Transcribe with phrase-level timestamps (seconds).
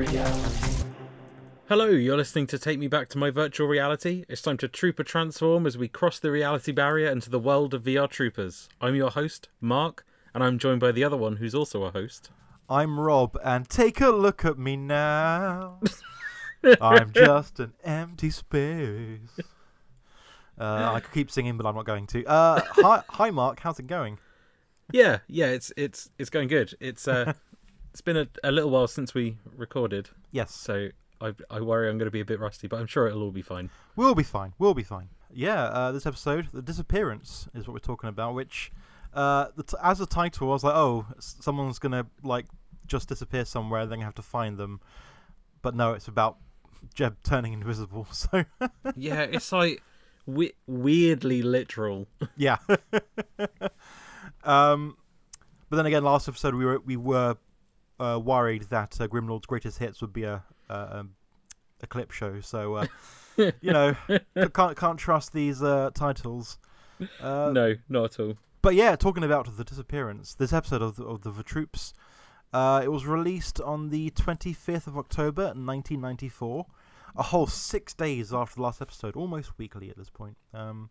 [0.00, 0.84] reality.
[1.68, 4.24] Hello, you're listening to Take Me Back to My Virtual Reality.
[4.30, 7.82] It's time to Trooper transform as we cross the reality barrier into the world of
[7.82, 8.70] VR Troopers.
[8.80, 12.30] I'm your host, Mark, and I'm joined by the other one who's also a host.
[12.66, 15.80] I'm Rob, and take a look at me now.
[16.80, 19.38] I'm just an empty space.
[20.58, 22.24] Uh, I could keep singing, but I'm not going to.
[22.24, 23.60] Uh, hi, hi, Mark.
[23.60, 24.18] How's it going?
[24.92, 26.74] Yeah, yeah, it's it's it's going good.
[26.80, 27.34] It's uh,
[27.90, 30.88] it's been a, a little while since we recorded, Yes, so
[31.20, 33.30] I I worry I'm going to be a bit rusty, but I'm sure it'll all
[33.30, 33.70] be fine.
[33.96, 34.52] we'll be fine.
[34.58, 35.08] We'll be fine.
[35.32, 38.34] Yeah, uh, this episode, the disappearance, is what we're talking about.
[38.34, 38.72] Which,
[39.14, 42.46] uh, the t- as a title, I was like, oh, someone's gonna like
[42.86, 43.86] just disappear somewhere.
[43.86, 44.80] They're gonna have to find them.
[45.62, 46.38] But no, it's about
[46.94, 48.06] Jeb turning invisible.
[48.12, 48.44] So
[48.96, 49.82] Yeah, it's like
[50.26, 52.08] we- weirdly literal.
[52.36, 52.56] Yeah.
[54.44, 54.96] um,
[55.68, 57.36] but then again, last episode we were we were
[58.00, 61.14] uh, worried that uh, Grimlord's greatest hits would be a a, um,
[61.82, 62.40] a clip show.
[62.40, 62.86] So uh,
[63.36, 63.94] you know,
[64.54, 66.58] can't can't trust these uh, titles.
[67.20, 68.36] Uh, no, not at all.
[68.62, 71.94] But yeah, talking about the disappearance, this episode of the, of the Troops,
[72.52, 76.66] uh, it was released on the 25th of October, 1994.
[77.16, 80.36] A whole six days after the last episode, almost weekly at this point.
[80.54, 80.90] Um,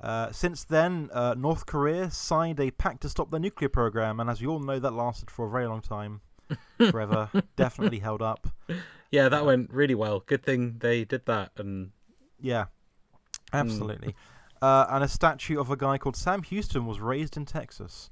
[0.00, 4.28] uh, since then, uh, North Korea signed a pact to stop their nuclear program, and
[4.28, 6.20] as we all know, that lasted for a very long time.
[6.90, 7.30] Forever.
[7.56, 8.46] Definitely held up.
[9.10, 10.20] Yeah, that went really well.
[10.20, 11.90] Good thing they did that, and
[12.40, 12.66] Yeah,
[13.52, 14.14] absolutely.
[14.62, 18.10] Uh, and a statue of a guy called Sam Houston was raised in Texas.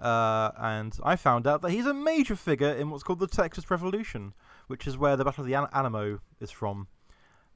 [0.00, 3.70] Uh, and I found out that he's a major figure in what's called the Texas
[3.70, 4.34] Revolution,
[4.66, 6.88] which is where the Battle of the Al- Alamo is from.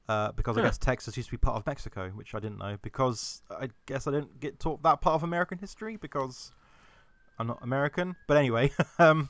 [0.09, 2.77] Uh, because I guess Texas used to be part of Mexico, which I didn't know.
[2.81, 6.51] Because I guess I didn't get taught that part of American history because
[7.37, 8.15] I'm not American.
[8.25, 9.29] But anyway, um,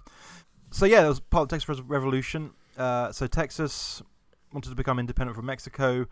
[0.72, 2.52] so yeah, it was part of the Texas Revolution.
[2.78, 4.02] Uh, so Texas
[4.54, 6.06] wanted to become independent from Mexico.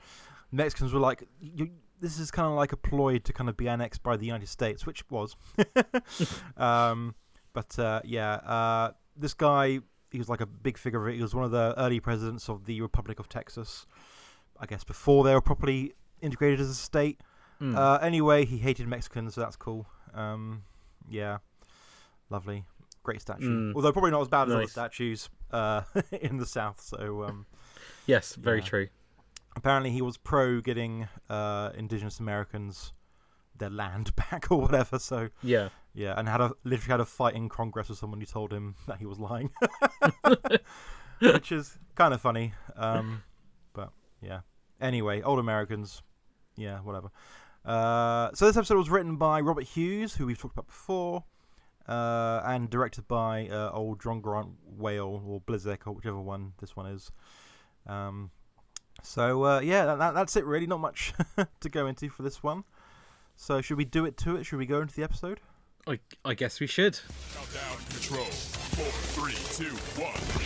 [0.52, 1.70] Mexicans were like, you,
[2.02, 4.50] "This is kind of like a ploy to kind of be annexed by the United
[4.50, 5.38] States," which was.
[6.58, 7.16] um,
[7.54, 9.80] but uh, yeah, uh, this guy,
[10.12, 11.08] he was like a big figure.
[11.08, 13.86] He was one of the early presidents of the Republic of Texas.
[14.60, 17.20] I guess before they were properly integrated as a state.
[17.62, 19.86] mm, Uh, anyway, he hated Mexicans, so that's cool.
[20.14, 20.64] Um,
[21.10, 21.38] yeah,
[22.30, 22.66] lovely,
[23.04, 23.72] great statue.
[23.72, 23.76] Mm.
[23.76, 24.72] Although probably not as bad as other Nice.
[24.72, 25.82] statues uh,
[26.22, 26.82] in the South.
[26.82, 27.46] So um,
[28.06, 28.66] yes, very yeah.
[28.66, 28.88] true.
[29.56, 32.94] apparently, he was pro getting uh, Indigenous Americans
[33.58, 35.00] their land back or whatever.
[35.00, 38.26] So Yeah, yeah, and had a literally had a fight in Congress with someone who
[38.26, 39.50] told him that he was lying,
[41.20, 42.54] which is kind of funny.
[42.76, 43.24] Um,
[44.22, 44.42] yeah.
[44.80, 46.02] Anyway, old Americans,
[46.56, 47.10] yeah, whatever.
[47.66, 51.24] Uh, so this episode was written by Robert Hughes, who we've talked about before,
[51.88, 56.76] uh, and directed by uh, old John Grant Whale or Blizzek or whichever one this
[56.76, 57.12] one is.
[57.86, 58.32] Um,
[59.04, 60.68] so uh, yeah, that, that, that's it really.
[60.68, 61.14] Not much
[61.60, 62.64] to go into for this one.
[63.36, 64.46] So should we do it to it?
[64.46, 65.40] Should we go into the episode?
[65.88, 67.00] I I guess we should.
[67.34, 68.26] Countdown control.
[68.26, 70.37] Four, three, two, one.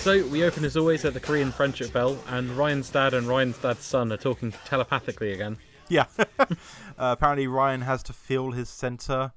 [0.00, 3.58] So we open as always at the Korean Friendship Bell, and Ryan's dad and Ryan's
[3.58, 5.58] dad's son are talking telepathically again.
[5.88, 6.06] Yeah.
[6.38, 6.46] uh,
[6.96, 9.32] apparently, Ryan has to feel his center,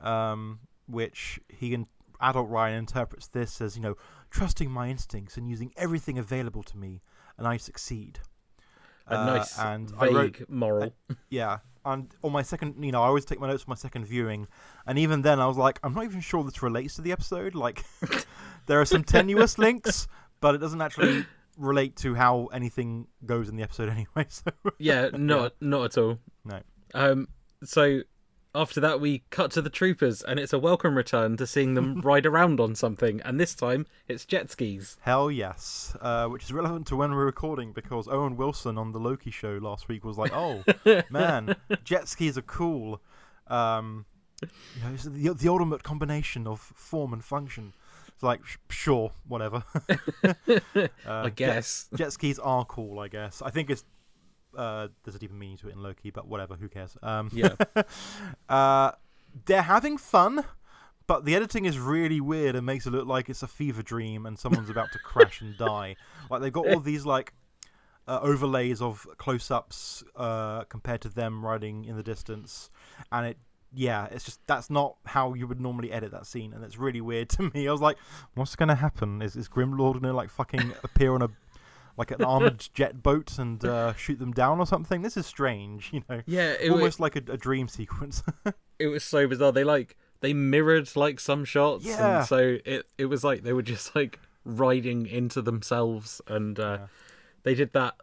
[0.00, 1.86] um, which he can.
[2.20, 3.96] Adult Ryan interprets this as you know,
[4.30, 7.02] trusting my instincts and using everything available to me,
[7.38, 8.20] and I succeed.
[9.08, 10.94] A Uh, nice, and I vague wrote- moral.
[11.30, 14.06] Yeah, and on my second, you know, I always take my notes for my second
[14.06, 14.46] viewing,
[14.86, 17.54] and even then, I was like, I'm not even sure this relates to the episode.
[17.56, 17.84] Like,
[18.72, 20.08] there are some tenuous links,
[20.40, 21.26] but it doesn't actually
[21.58, 24.24] relate to how anything goes in the episode anyway.
[24.30, 26.18] So yeah, not not at all.
[26.42, 26.60] no.
[26.94, 27.28] Um,
[27.62, 28.00] so
[28.54, 32.00] after that, we cut to the troopers, and it's a welcome return to seeing them
[32.04, 34.96] ride around on something, and this time it's jet skis.
[35.02, 38.98] Hell yes, uh, which is relevant to when we're recording because Owen Wilson on the
[38.98, 40.64] Loki show last week was like, "Oh
[41.10, 43.02] man, jet skis are cool."
[43.48, 44.06] Um,
[44.40, 47.74] you know, it's the, the ultimate combination of form and function.
[48.22, 49.62] Like, sh- sure, whatever.
[50.24, 51.88] Uh, I jet- guess.
[51.94, 52.98] jet skis are cool.
[53.00, 53.42] I guess.
[53.42, 53.84] I think it's
[54.56, 56.54] uh, there's a deeper meaning to it in Loki, but whatever.
[56.54, 56.96] Who cares?
[57.02, 57.54] Um, Yeah.
[58.48, 58.92] uh,
[59.46, 60.44] they're having fun,
[61.06, 64.26] but the editing is really weird and makes it look like it's a fever dream
[64.26, 65.96] and someone's about to crash and die.
[66.30, 67.32] Like they've got all these like
[68.06, 72.68] uh, overlays of close-ups uh, compared to them riding in the distance,
[73.10, 73.38] and it
[73.74, 77.00] yeah, it's just that's not how you would normally edit that scene, and it's really
[77.00, 77.66] weird to me.
[77.68, 77.96] I was like,
[78.34, 79.22] what's gonna happen?
[79.22, 81.28] Is is Grimlord gonna like fucking appear on a
[81.96, 85.02] like an armored jet boat and uh, shoot them down or something?
[85.02, 86.22] This is strange, you know.
[86.26, 88.22] Yeah, it was Almost like a, a dream sequence.
[88.78, 89.52] it was so bizarre.
[89.52, 92.18] They like they mirrored like some shots, Yeah.
[92.18, 96.78] and so it it was like they were just like riding into themselves, and uh,
[96.80, 96.86] Yeah.
[97.44, 97.94] they did that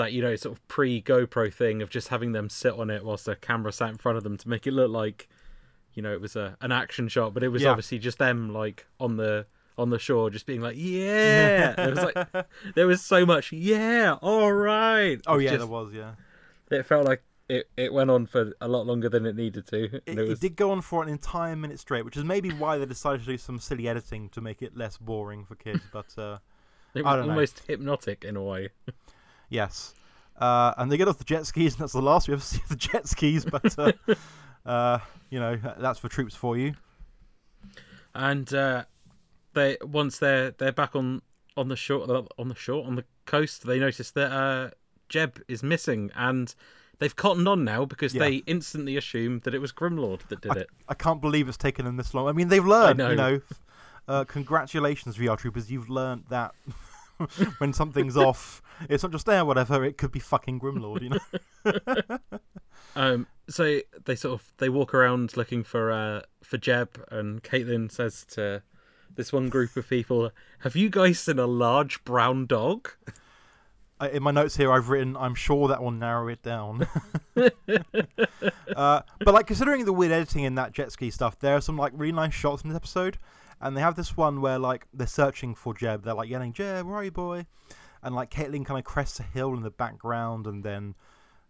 [0.00, 3.04] that you know sort of pre GoPro thing of just having them sit on it
[3.04, 5.28] whilst the camera sat in front of them to make it look like
[5.94, 7.70] you know it was a an action shot, but it was Yeah.
[7.70, 9.46] obviously just them like on the
[9.78, 14.16] on the shore just being like yeah it was like there was so much yeah
[14.20, 15.92] all right oh yeah, just- there was.
[15.94, 16.12] Yeah,
[16.70, 19.96] it felt like it, it went on for a lot longer than it needed to
[19.96, 22.78] it, it was did go on for an entire minute straight, which is maybe why
[22.78, 25.80] they decided to do some silly editing to make it less boring for kids.
[25.92, 26.38] But uh,
[26.94, 27.32] It was don't know.
[27.32, 28.68] almost hypnotic in a way.
[29.50, 29.94] Yes.
[30.38, 32.60] Uh, and they get off the jet skis, and that's the last we ever see
[32.62, 33.44] of the jet skis.
[33.44, 33.92] But uh,
[34.66, 34.98] uh,
[35.28, 36.72] you know, that's for troops for you.
[38.14, 38.84] And uh,
[39.54, 41.22] they once they're they're back on
[41.56, 44.70] on the shore on the shore on the coast, they notice that uh,
[45.08, 46.54] Jeb is missing, and
[46.98, 48.20] they've cottoned on now because Yeah.
[48.20, 50.68] they instantly assume that it was Grimlord that did it.
[50.88, 52.28] I can't believe it's taken them this long.
[52.28, 52.98] I mean, they've learned.
[52.98, 53.10] know.
[53.10, 53.40] You know,
[54.08, 55.70] uh, congratulations, VR troopers.
[55.70, 56.54] You've learned that
[57.58, 59.44] when something's off, it's not just there.
[59.44, 61.02] Whatever, it could be fucking Grimlord.
[61.02, 62.18] You know.
[62.96, 67.90] Um, so they sort of they walk around looking for uh, for Jeb, and Caitlin
[67.90, 68.62] says to
[69.14, 70.30] this one group of people,
[70.60, 72.90] "Have you guys seen a large brown dog?"
[74.12, 76.86] In my notes here, I've written, "I'm sure that will narrow it down."
[77.36, 81.76] uh, but like considering the weird editing in that jet ski stuff, there are some
[81.76, 83.18] like really nice shots in this episode,
[83.60, 86.04] and they have this one where like they're searching for Jeb.
[86.04, 87.46] They're like yelling, "Jeb, where are you, boy?"
[88.02, 90.94] And like Caitlin kind of crests a hill in the background, and then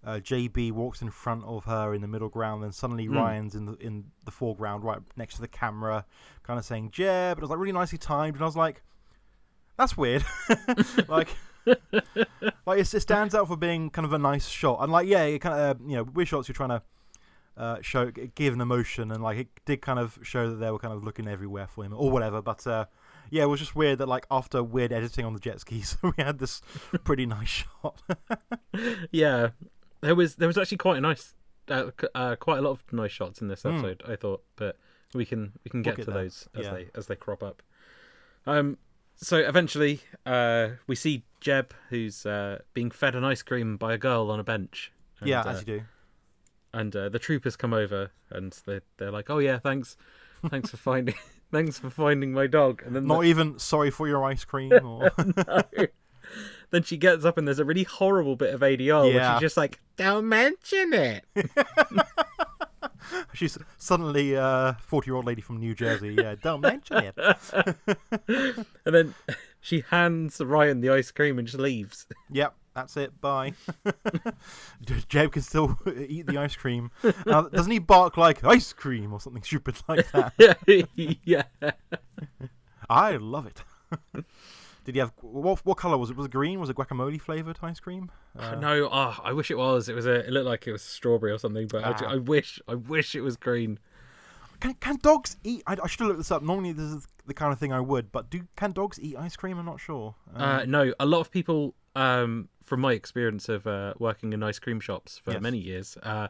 [0.04, 2.62] uh, JB walks in front of her in the middle ground.
[2.62, 3.16] Then suddenly Hmm.
[3.16, 6.04] Ryan's in the in the foreground, right next to the camera,
[6.42, 7.38] kind of saying Jeb.
[7.38, 8.82] It was like really nicely timed, and I was like,
[9.76, 10.24] "That's weird."
[11.08, 11.28] like
[12.66, 15.40] like it stands out for being kind of a nice shot and like yeah it
[15.40, 16.82] kind of uh, you know with shots you're trying to
[17.60, 20.78] uh, show give an emotion and like it did kind of show that they were
[20.78, 22.86] kind of looking everywhere for him or whatever but uh,
[23.28, 26.12] yeah it was just weird that like after weird editing on the jet skis we
[26.16, 26.62] had this
[27.04, 28.00] pretty nice shot
[29.10, 29.50] yeah,
[30.00, 31.34] there was there was actually quite a nice,
[31.68, 34.02] uh, uh, quite a lot of nice shots in this episode.
[34.08, 34.76] I thought, but
[35.14, 35.88] we can we can Hmm.
[35.88, 36.22] We'll get get to there.
[36.22, 36.72] those as Yeah.
[36.72, 37.62] they as they crop up.
[38.46, 38.78] Um,
[39.16, 43.98] so eventually, uh, we see Jeb who's uh being fed an ice cream by a
[43.98, 44.92] girl on a bench.
[45.20, 45.82] And, yeah uh, as you do
[46.72, 49.96] and uh, the troopers come over and they they're like, "Oh yeah, thanks,
[50.48, 51.14] thanks for finding,
[51.52, 54.72] thanks for finding my dog." And then not the- even sorry for your ice cream
[54.84, 55.10] or
[56.70, 59.34] then she gets up and there's a really horrible bit of ADR where Yeah.
[59.34, 61.24] she's just like, "Don't mention it."
[63.32, 67.14] she's suddenly a 40 year old lady from new jersey yeah don't mention it
[68.84, 69.14] And then
[69.60, 72.06] she hands Ryan the ice cream and just leaves.
[72.30, 73.20] Yep, that's it.
[73.20, 73.52] Bye.
[75.08, 75.76] Jeb can still
[76.08, 76.90] eat the ice cream.
[77.26, 80.32] Now, doesn't he bark like ice cream or something stupid like that?
[81.24, 81.42] yeah.
[82.88, 83.62] I love it.
[84.84, 85.64] Did he have what?
[85.66, 86.16] What color was it?
[86.16, 86.58] Was it green?
[86.58, 88.10] Was it guacamole flavored ice cream?
[88.38, 89.88] Uh, no, oh, I wish it was.
[89.88, 90.26] It was a.
[90.26, 92.12] It looked like it was strawberry or something, but I, Ah.
[92.12, 92.60] I wish.
[92.66, 93.78] I wish it was green.
[94.60, 95.62] Can can dogs eat?
[95.66, 96.42] I, I should have looked this up.
[96.42, 99.36] Normally, this is the kind of thing I would, but do can dogs eat ice
[99.36, 99.58] cream?
[99.58, 100.14] I'm not sure.
[100.34, 104.42] Um, Uh, no, a lot of people, um, from my experience of uh, working in
[104.42, 105.42] ice cream shops for Yes.
[105.42, 106.28] many years, uh,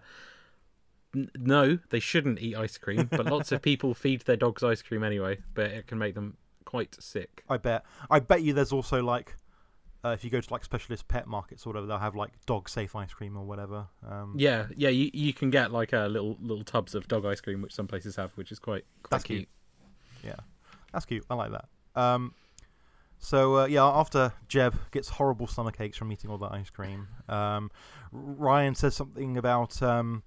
[1.15, 3.09] n- no, they shouldn't eat ice cream.
[3.11, 6.37] But lots of people feed their dogs ice cream anyway, but it can make them
[6.65, 7.45] quite sick.
[7.49, 7.85] I bet.
[8.11, 9.37] I bet you there's also like.
[10.03, 12.71] Uh, if you go to like specialist pet markets or whatever, they'll have like dog
[12.71, 13.87] safe ice cream or whatever.
[14.09, 17.43] Um, Yeah, yeah, you, you can get like a little little tubs of dog ice
[17.43, 19.39] cream, which some places have, which is quite, quite That's cute.
[19.41, 19.49] cute.
[20.25, 20.37] Yeah,
[20.91, 21.27] that's cute.
[21.29, 21.67] I like that.
[22.01, 22.33] Um,
[23.21, 27.07] so uh, yeah, after Jeb gets horrible stomach aches from eating all that ice cream,
[27.29, 27.71] um,
[28.11, 30.23] Ryan says something about, um,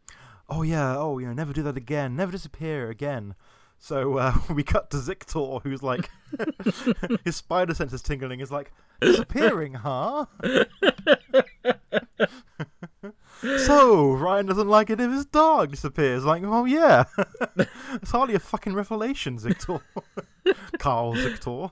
[0.47, 3.35] oh yeah, oh you know, never do that again, never disappear again.
[3.83, 6.09] So uh, we cut to Ziktor, who's like,
[7.25, 8.39] his spider sense is tingling.
[8.39, 8.71] Is like
[9.01, 10.27] disappearing, huh?
[13.57, 16.23] so Ryan doesn't like it if his dog disappears.
[16.23, 17.03] Like, oh yeah,
[17.93, 19.81] it's hardly a fucking revelation, Ziktor.
[20.77, 21.71] Karl Ziktor.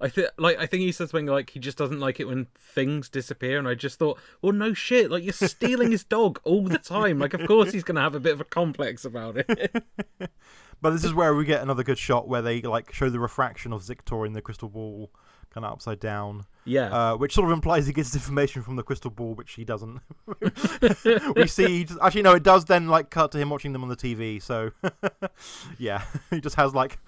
[0.00, 2.46] I think, like, I think he said something like he just doesn't like it when
[2.56, 6.64] things disappear, and I just thought, well, no shit, like you're stealing his dog all
[6.64, 7.18] the time.
[7.18, 9.84] Like, of course he's gonna have a bit of a complex about it.
[10.82, 13.72] But this is where we get another good shot where they like show the refraction
[13.74, 15.10] of Ziktor in the crystal ball
[15.52, 16.88] kind of upside down, Yeah.
[17.12, 20.00] uh, which sort of implies he gets information from the crystal ball, which he doesn't.
[21.36, 23.82] we see, he just, actually, no, it does then like cut to him watching them
[23.82, 24.40] on the TV.
[24.40, 24.70] So,
[25.78, 26.98] yeah, he just has like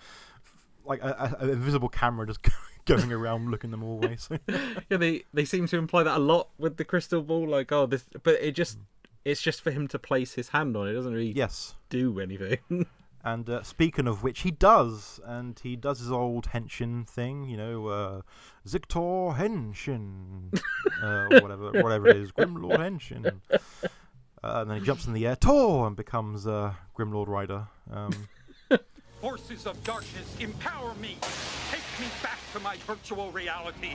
[0.84, 2.40] like a, a, an invisible camera just
[2.84, 4.16] going around looking them all away.
[4.16, 4.38] So.
[4.90, 7.48] yeah, they they seem to imply that a lot with the crystal ball.
[7.48, 8.78] Like, oh, this, but it just
[9.24, 10.88] it's just for him to place his hand on.
[10.88, 11.74] It doesn't really yes.
[11.88, 12.86] do anything.
[13.24, 17.56] And uh, speaking of which, he does, and he does his old henshin thing, you
[17.56, 18.22] know, uh,
[18.66, 20.52] Ziktor Henshin,
[21.00, 23.40] uh, whatever, whatever it is, Grimlord Henshin.
[23.52, 23.58] Uh,
[24.42, 27.68] and then he jumps in the air, Tor, and becomes uh, Grimlord Rider.
[27.92, 28.28] Um,
[29.22, 31.16] Forces of darkness, empower me!
[31.70, 33.92] Take me back to my virtual reality!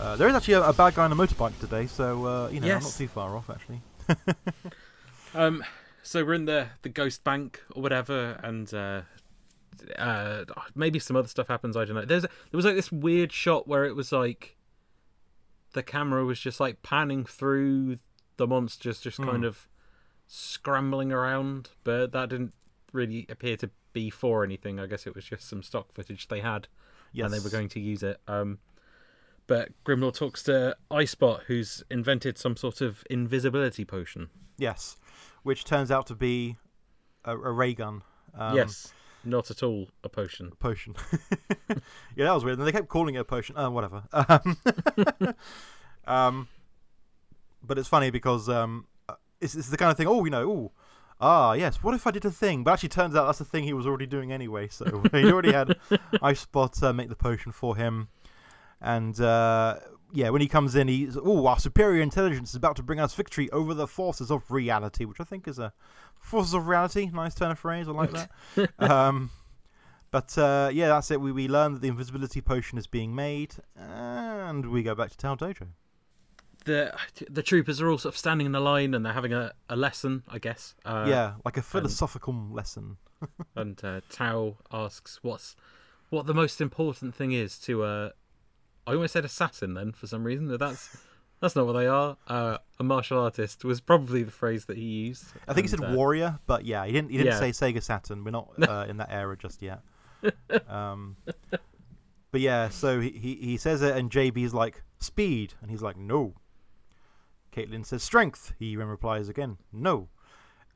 [0.00, 2.58] uh, there is actually a, a bad guy on a motorbike today, so uh, you
[2.58, 3.80] know, I'm not too far off actually.
[5.36, 5.62] um,
[6.02, 9.02] so we're in the the ghost bank or whatever, and uh,
[9.96, 10.44] uh,
[10.74, 11.76] maybe some other stuff happens.
[11.76, 12.04] I don't know.
[12.04, 14.56] There's there was like this weird shot where it was like
[15.74, 17.98] the camera was just like panning through
[18.36, 19.68] the monsters, just kind of
[20.26, 22.52] scrambling around, but that didn't
[22.96, 24.80] really appear to be for anything.
[24.80, 26.68] I guess it was just some stock footage they had.
[27.12, 27.26] Yes.
[27.26, 28.20] and they were going to use it.
[28.28, 28.58] Um,
[29.46, 34.28] but Grimlord talks to Icebot, who's invented some sort of invisibility potion.
[34.58, 34.96] Yes,
[35.42, 36.56] which turns out to be
[37.24, 38.02] a, a ray gun.
[38.36, 38.92] Um, yes,
[39.24, 40.52] not at all a potion.
[40.58, 40.94] potion.
[42.16, 42.58] yeah, that was weird.
[42.58, 43.56] And they kept calling it a potion.
[43.56, 44.02] Uh, whatever.
[44.12, 45.34] Um,
[46.06, 46.48] um,
[47.62, 50.06] but it's funny because um, uh, it's, it's the kind of thing.
[50.06, 50.72] Oh, you know, oh,
[51.20, 51.82] ah, yes.
[51.82, 52.64] What if I did a thing?
[52.64, 54.68] But actually, turns out that's the thing he was already doing anyway.
[54.68, 58.08] So he already had Icebot uh, make the potion for him,
[58.80, 59.20] and.
[59.20, 59.78] Uh,
[60.12, 63.12] yeah, when he comes in, he's oh, our superior intelligence is about to bring us
[63.14, 65.72] victory over the forces of reality, which I think is a
[66.20, 67.10] forces of reality.
[67.12, 67.88] Nice turn of phrase.
[67.88, 68.70] I like that.
[68.78, 69.30] um,
[70.10, 71.20] but uh, yeah, that's it.
[71.20, 75.16] We, we learn that the invisibility potion is being made, and we go back to
[75.16, 75.68] Tao Dojo.
[76.66, 76.94] The
[77.30, 79.76] the troopers are all sort of standing in a line and they're having a, a
[79.76, 80.74] lesson, I guess.
[80.84, 82.98] Uh, yeah, like a philosophical lesson.
[83.56, 85.56] And uh, Tao asks what's
[86.10, 88.10] what the most important thing is to uh,
[88.86, 90.98] I almost said assassin then for some reason, but that's
[91.40, 92.18] that's not what they are.
[92.28, 95.24] Uh, a martial artist was probably the phrase that he used.
[95.48, 97.10] I think he said uh, warrior, but yeah, he didn't.
[97.10, 97.40] He didn't Yeah.
[97.40, 98.22] say Sega Saturn.
[98.22, 99.80] We're not uh, in that era just yet.
[100.68, 101.16] Um,
[102.30, 105.96] but yeah, so he, he he says it, and JB's like speed, and he's like
[105.96, 106.34] no.
[107.56, 108.52] Caitlin says strength.
[108.58, 110.08] He then replies again no,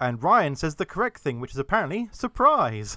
[0.00, 2.96] and Ryan says the correct thing, which is apparently surprise.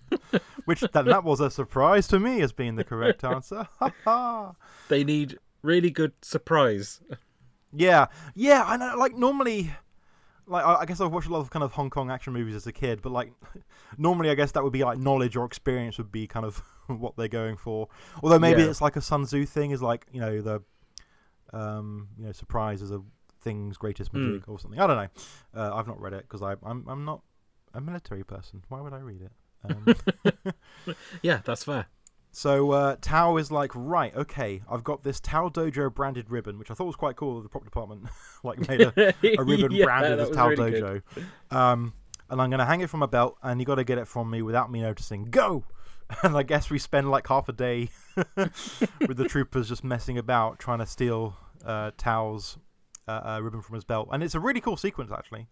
[0.64, 3.68] which that that was a surprise to me as being the correct answer.
[3.78, 4.52] Ha ha.
[4.88, 7.00] They need really good surprise.
[7.72, 8.64] Yeah, yeah.
[8.66, 8.92] I know.
[8.94, 9.70] Uh, like normally,
[10.46, 12.54] like I I guess I've watched a lot of kind of Hong Kong action movies
[12.54, 13.32] as a kid, but like
[13.98, 17.16] normally, I guess that would be like knowledge or experience would be kind of what
[17.16, 17.88] they're going for.
[18.22, 18.68] Although maybe Yeah.
[18.70, 20.62] it's like a Sun Tzu thing, is like you know the,
[21.52, 23.00] um, you know, surprise is a
[23.42, 24.26] thing's greatest Hmm.
[24.32, 24.78] magic or something.
[24.80, 25.08] I don't know.
[25.62, 27.22] Uh, I've not read it because I'm I'm not
[27.74, 28.62] a military person.
[28.68, 29.32] Why would I read it?
[29.64, 31.86] Um, Yeah, that's fair.
[32.32, 36.70] So uh, Tao is like, right, okay, I've got this Tao Dojo branded ribbon, which
[36.70, 37.40] I thought was quite cool.
[37.42, 38.04] The prop department
[38.44, 38.92] like made a,
[39.38, 41.02] a ribbon Yeah, branded as Tao really Dojo.
[41.50, 41.92] Um,
[42.28, 44.30] and I'm gonna hang it from my belt, and you got to get it from
[44.30, 45.24] me without me noticing.
[45.24, 45.64] Go!
[46.22, 47.88] And I guess we spend like half a day
[48.36, 52.58] with the troopers just messing about trying to steal uh, Tao's
[53.06, 55.46] uh, uh, ribbon from his belt, and it's a really cool sequence actually.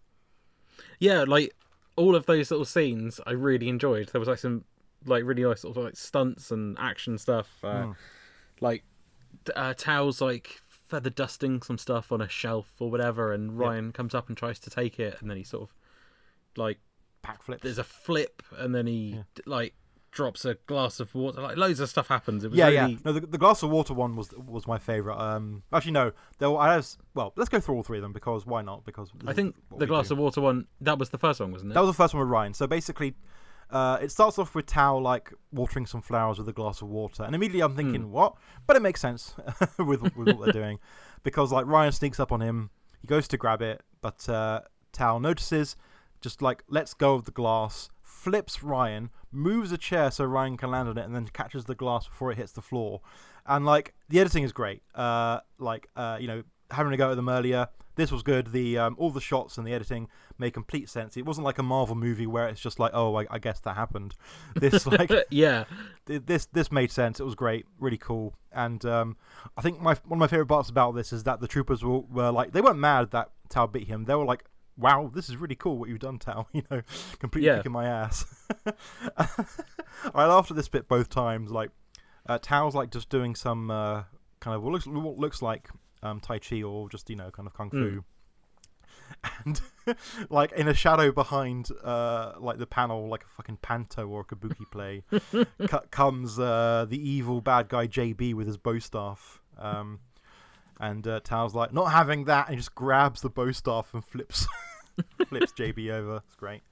[0.99, 1.55] Yeah, like
[1.97, 4.09] all of those little scenes, I really enjoyed.
[4.09, 4.65] There was like some
[5.07, 7.49] like really nice sort of like stunts and action stuff.
[7.63, 7.93] Uh, Hmm.
[8.61, 8.85] Like
[9.55, 14.15] uh, Tao's like feather dusting some stuff on a shelf or whatever, and Ryan comes
[14.15, 15.75] up and tries to take it, and then he sort of
[16.57, 16.79] like
[17.25, 17.61] Backflips.
[17.61, 19.75] there's a flip, and then he d like
[20.19, 21.41] drops a glass of water.
[21.41, 22.43] Like loads of stuff happens.
[22.45, 22.99] It was Yeah, really yeah.
[23.05, 25.17] No, the, the glass of water one was was my favorite.
[25.17, 26.13] Um, actually, no.
[26.39, 26.87] There, were- I have.
[27.15, 28.85] Well, let's go through all three of them because why not?
[28.85, 30.15] Because I think the glass do.
[30.15, 31.75] of water one that was the first one, wasn't it?
[31.75, 32.53] That was the first one with Ryan.
[32.53, 33.15] So basically,
[33.71, 37.23] uh, it starts off with Tao like watering some flowers with a glass of water,
[37.23, 38.11] and immediately I'm thinking, Hmm.
[38.11, 38.35] what?
[38.67, 39.35] But it makes sense
[39.79, 40.79] with with what they're doing,
[41.23, 42.71] because like Ryan sneaks up on him,
[43.01, 45.77] he goes to grab it, but uh, Tao notices,
[46.21, 50.71] just like lets go of the glass, flips Ryan, moves a chair so Ryan can
[50.71, 53.01] land on it, and then catches the glass before it hits the floor,
[53.47, 54.83] and like the editing is great.
[54.95, 57.69] Uh, like uh, you know, having a go at them earlier.
[57.97, 58.53] This was good.
[58.53, 60.09] The um, all the shots and the editing
[60.39, 61.17] made complete sense.
[61.17, 63.75] It wasn't like a Marvel movie where it's just like, oh, I, I guess that
[63.75, 64.15] happened.
[64.55, 65.65] This like yeah,
[66.07, 67.19] th- this this made sense.
[67.19, 68.35] It was great, really cool.
[68.53, 69.17] And um,
[69.57, 72.01] I think my one of my favorite parts about this is that the troopers were,
[72.01, 74.05] were like they weren't mad that Tao beat him.
[74.05, 74.45] They were like,
[74.79, 76.83] "Wow, this is really cool what you've done, Tao." You know,
[77.19, 77.57] completely Yeah.
[77.59, 78.25] kicking my ass.
[80.15, 81.51] I laughed at this bit both times.
[81.51, 81.71] Like
[82.29, 84.03] Uh, Tao's like just doing some uh,
[84.41, 85.69] kind of what looks what looks like
[86.03, 88.05] um, Tai Chi or just you know kind of kung fu.
[89.45, 89.61] And
[90.31, 94.25] like in a shadow behind uh, like the panel, like a fucking panto or a
[94.25, 95.03] kabuki play,
[95.67, 99.41] co- comes uh, the evil bad guy JB with his bow staff.
[99.57, 100.01] Um,
[100.79, 104.05] and uh, Tao's like, not having that, and he just grabs the bow staff and
[104.05, 104.47] flips
[105.29, 106.23] flips JB over.
[106.27, 106.63] It's great.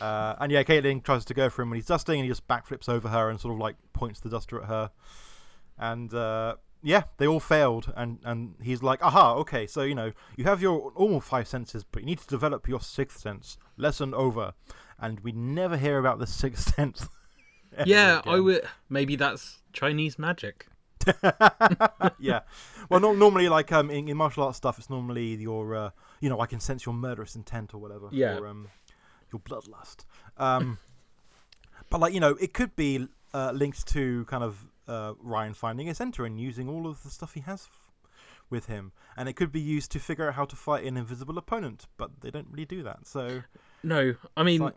[0.00, 2.46] Uh, and yeah, Caitlin tries to go for him when he's dusting, and he just
[2.48, 4.90] backflips over her and sort of like points the duster at her.
[5.78, 10.12] And uh, yeah, they all failed, and and he's like, "Aha, okay, so you know
[10.36, 14.14] you have your normal five senses, but you need to develop your sixth sense." Lesson
[14.14, 14.54] over,
[14.98, 17.08] and we never hear about the sixth sense.
[17.84, 18.66] Yeah, I would.
[18.88, 20.66] Maybe that's Chinese magic.
[22.18, 22.40] yeah.
[22.88, 26.28] Well, not normally like um in, in martial arts stuff, it's normally your uh, you
[26.28, 28.08] know I can sense your murderous intent or whatever.
[28.12, 28.38] Yeah.
[28.38, 28.68] Or um
[29.32, 30.04] your bloodlust.
[30.36, 30.78] Um,
[31.90, 35.88] but like you know it could be uh, linked to kind of uh, Ryan finding
[35.90, 37.90] a center and using all of the stuff he has f-
[38.48, 41.36] with him, and it could be used to figure out how to fight an invisible
[41.36, 41.86] opponent.
[41.98, 43.06] But they don't really do that.
[43.06, 43.42] So
[43.82, 44.76] No, I mean, like-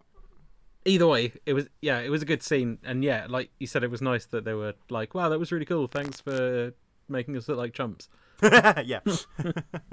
[0.86, 3.84] either way, it was yeah, it was a good scene, and yeah, like you said,
[3.84, 5.88] it was nice that they were like, "Wow, that was really cool.
[5.88, 6.74] Thanks for
[7.08, 8.10] making us look like chumps."
[8.44, 9.00] yeah.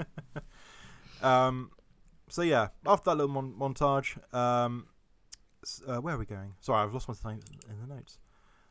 [1.22, 1.70] um,
[2.28, 4.86] so yeah, after that little mon- montage, um,
[5.86, 6.54] uh, where are we going?
[6.60, 8.18] Sorry, I've lost my time in the notes.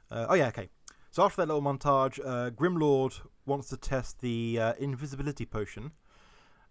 [0.09, 0.69] Uh, oh yeah, okay.
[1.11, 5.91] So after that little montage, uh, Grimlord wants to test the uh, invisibility potion,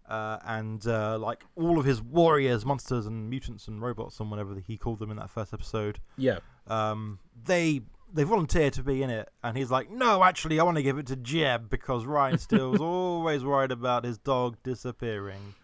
[0.07, 4.61] uh, and uh, like all of his warriors, monsters, and mutants and robots, and whatever
[4.65, 7.81] he called them in that first episode, Yeah, um, they
[8.13, 10.97] they volunteer to be in it, and he's like, "No, actually, I want to give
[10.97, 15.55] it to Jeb because Ryan Steele's always worried about his dog disappearing."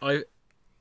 [0.00, 0.24] I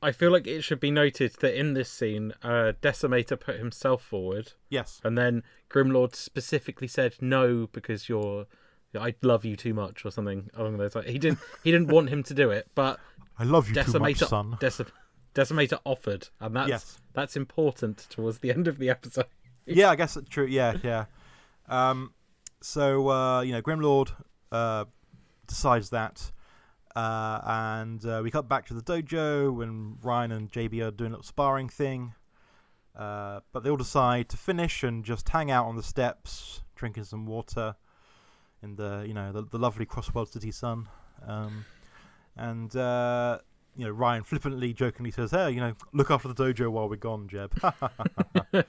[0.01, 4.01] I feel like it should be noted that in this scene, uh, Decimator put himself
[4.01, 8.47] forward, Yes, and then Grimlord specifically said no because you're.
[8.95, 11.07] I love you too much, or something along those lines.
[11.09, 11.39] He didn't.
[11.63, 12.99] He didn't want him to do it, but
[13.39, 14.57] I love you too much, son.
[14.59, 14.91] Deci-
[15.33, 16.97] Decimator offered, and that's Yes.
[17.13, 19.27] that's important towards the end of the episode.
[19.65, 20.45] yeah, I guess that's true.
[20.45, 21.05] Yeah, yeah.
[21.69, 22.13] Um,
[22.61, 24.11] so uh, you know, Grimlord
[24.51, 24.85] uh,
[25.47, 26.31] decides that,
[26.95, 31.11] uh, and uh, we cut back to the dojo when Ryan and JB are doing
[31.11, 32.13] a little sparring thing.
[32.93, 37.05] Uh, but they all decide to finish and just hang out on the steps, drinking
[37.05, 37.73] some water
[38.63, 40.87] in the you know the, the lovely Crossworld City sun.
[41.27, 41.65] Um,
[42.35, 43.39] and uh,
[43.75, 46.95] you know Ryan flippantly, jokingly says, "Hey, you know, look after the dojo while we're
[46.95, 47.53] gone, Jeb."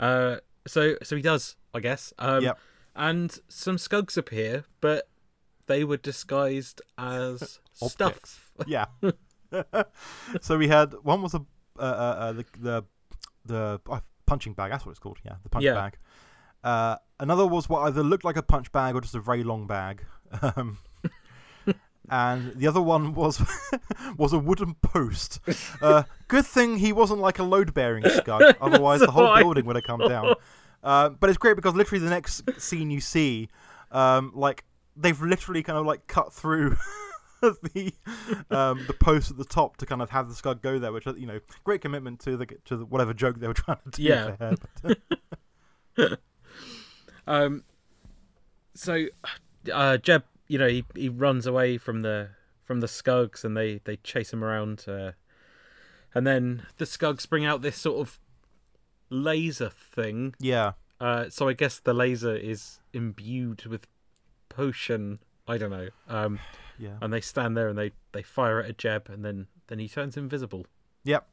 [0.00, 2.12] Uh, so so he does, I guess.
[2.18, 2.58] Um, Yep.
[2.96, 5.08] And some skugs appear, but
[5.66, 8.50] they were disguised as stuff.
[8.66, 8.86] yeah.
[10.40, 11.44] so we had one was a
[11.78, 12.84] uh, uh, uh, the the
[13.46, 14.70] the uh, punching bag.
[14.72, 15.18] That's what it's called.
[15.24, 15.74] Yeah, the punching Yeah.
[15.80, 15.98] bag.
[16.64, 19.66] Uh, another was what either looked like a punch bag or just a very long
[19.66, 20.04] bag.
[20.40, 20.78] Um,
[22.10, 23.40] and the other one was
[24.16, 25.40] was a wooden post.
[25.80, 29.76] Uh, good thing he wasn't like a load bearing skug, otherwise the whole building would
[29.76, 30.34] have come down.
[30.82, 33.48] Uh, but it's great because literally the next scene you see,
[33.92, 34.64] um, like
[34.96, 36.76] they've literally kind of like cut through
[37.40, 37.92] the
[38.50, 41.06] um, the post at the top to kind of have the skug go there, which
[41.06, 44.02] you know, great commitment to the to the, whatever joke they were trying to do
[44.02, 44.36] Yeah.
[44.38, 44.54] there.
[45.96, 46.20] But,
[47.26, 47.64] Um,
[48.74, 49.06] so
[49.72, 52.30] uh, Jeb, you know, he he runs away from the
[52.62, 54.84] from the skugs, and they they chase him around.
[54.88, 55.12] Uh,
[56.14, 58.20] and then the skugs bring out this sort of
[59.10, 60.34] laser thing.
[60.38, 63.86] yeah, Uh, so I guess the laser is imbued with
[64.48, 65.18] potion.
[65.48, 65.88] I don't know.
[66.08, 66.38] Um,
[66.78, 69.88] yeah, and they stand there and they they fire at Jeb, and then then he
[69.88, 70.66] turns invisible.
[71.04, 71.28] yep.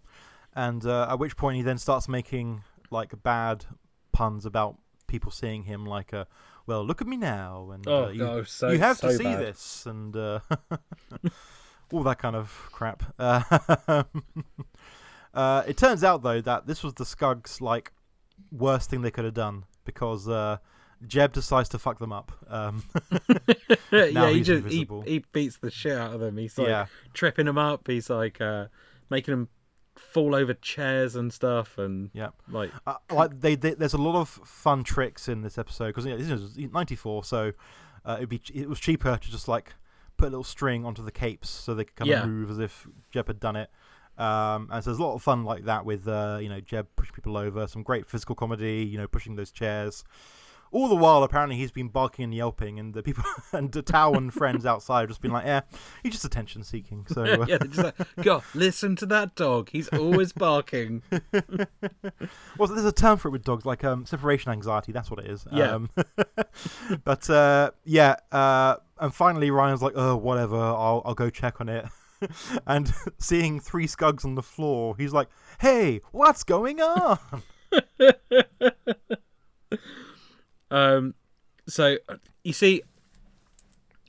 [0.56, 3.66] And uh, at which point he then starts making like bad
[4.12, 4.78] puns about
[5.10, 6.26] people seeing him, like a
[6.66, 9.18] well, look at me now, and Oh, uh, you, no, so- you have so to
[9.18, 9.40] see bad.
[9.40, 10.40] this, and uh,
[11.92, 13.04] all that kind of crap.
[15.32, 17.92] Uh, it turns out though that this was the Skugs like
[18.52, 20.58] worst thing they could have done because uh,
[21.06, 22.32] Jeb decides to fuck them up.
[22.48, 22.84] Um,
[23.92, 26.36] yeah, he just he, he beats the shit out of them.
[26.38, 26.88] He's like Yeah.
[27.14, 27.86] tripping them up.
[27.88, 28.66] He's like uh,
[29.12, 29.50] making them
[30.00, 34.16] fall over chairs and stuff, and yeah like uh, like they, they, there's a lot
[34.20, 37.52] of fun tricks in this episode because you know, this is 94, so
[38.06, 39.74] uh, it'd be it was cheaper to just like
[40.18, 42.24] put a little string onto the capes so they could kind Yeah.
[42.24, 43.70] of move as if Jeb had done it.
[44.18, 46.88] Um, and so there's a lot of fun like that with uh, you know Jeb
[46.98, 50.04] pushing people over, some great physical comedy, you know pushing those chairs,
[50.72, 54.14] all the while, apparently, he's been barking and yelping, and the people and the Tao
[54.14, 55.62] and friends outside have just been like, "Yeah,
[56.04, 59.70] he's just attention seeking." So uh, yeah, they're just like, God, listen to that dog.
[59.72, 61.04] He's always barking.
[62.58, 64.92] Well, there's a term for it with dogs, like um, separation anxiety.
[64.92, 65.46] That's what it is.
[65.52, 65.76] Yeah.
[65.76, 65.90] Um,
[67.06, 70.58] but uh, yeah, uh, and finally Ryan's like, "Oh, whatever.
[70.58, 71.86] I'll I'll go check on it."
[72.68, 75.30] and seeing three skugs on the floor, he's like,
[75.60, 77.20] "Hey, what's going on?"
[80.72, 81.16] Um,
[81.68, 82.82] so uh, you see,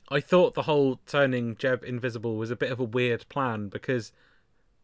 [0.09, 4.11] I thought the whole turning Jeb invisible was a bit of a weird plan because,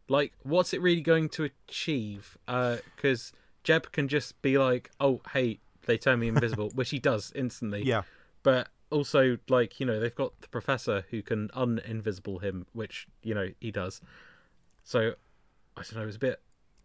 [0.08, 2.38] like, what's it really going to achieve?
[2.46, 6.98] Uh, because Jeb can just be like, "Oh, hey, they turn me invisible," which he
[6.98, 7.82] does instantly.
[7.84, 8.02] yeah,
[8.42, 13.34] But also, like, you know, they've got the professor who can uninvisible him, which you
[13.34, 14.00] know he does.
[14.84, 15.12] So
[15.76, 16.02] I don't know.
[16.02, 16.40] It was a bit,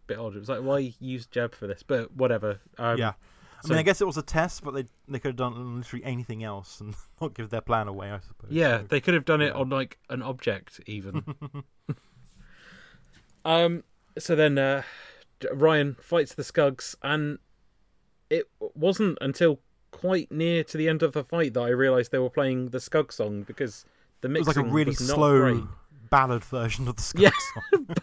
[0.06, 0.36] bit odd.
[0.36, 1.82] It was like, why use Jeb for this?
[1.82, 2.60] But whatever.
[2.78, 3.12] Um, yeah.
[3.58, 5.76] I so- mean, I guess it was a test, but they they could have done
[5.78, 8.10] literally anything else and not give their plan away.
[8.10, 8.50] I suppose.
[8.50, 11.24] Yeah, So- they could have done it on like an object even.
[13.44, 13.84] um
[14.18, 14.82] so then uh
[15.52, 17.38] Ryan fights the Skugs and
[18.30, 22.18] it wasn't until quite near to the end of the fight that I realized they
[22.18, 23.84] were playing the Skug song because
[24.22, 25.64] the it mixing was like a really slow great.
[26.10, 27.30] ballad version of the Skug Yeah.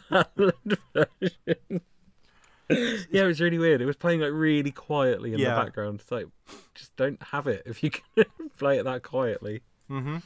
[0.09, 0.25] song.
[0.35, 0.79] ballad
[1.19, 1.81] version.
[3.11, 3.81] yeah, it was really weird.
[3.81, 5.55] It was playing like really quietly in Yeah.
[5.55, 5.99] the background.
[6.01, 6.27] It's like
[6.75, 8.25] just don't have it if you can
[8.57, 9.61] play it that quietly.
[9.89, 10.17] Mm-hmm.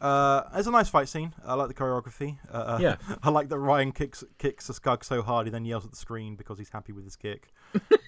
[0.00, 1.34] Uh, it's a nice fight scene.
[1.44, 2.38] I like the choreography.
[2.48, 2.96] Uh, Yeah.
[3.22, 5.96] I like that Ryan kicks kicks a skug so hard he then yells at the
[5.96, 7.48] screen because he's happy with his kick.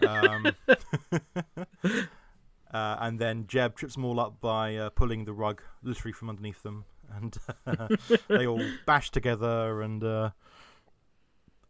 [0.07, 0.46] Um,
[2.72, 6.31] uh, and then Jeb trips them all up by uh, pulling the rug literally from
[6.31, 6.85] underneath them,
[7.16, 7.37] and
[8.29, 10.31] they all bash together and uh,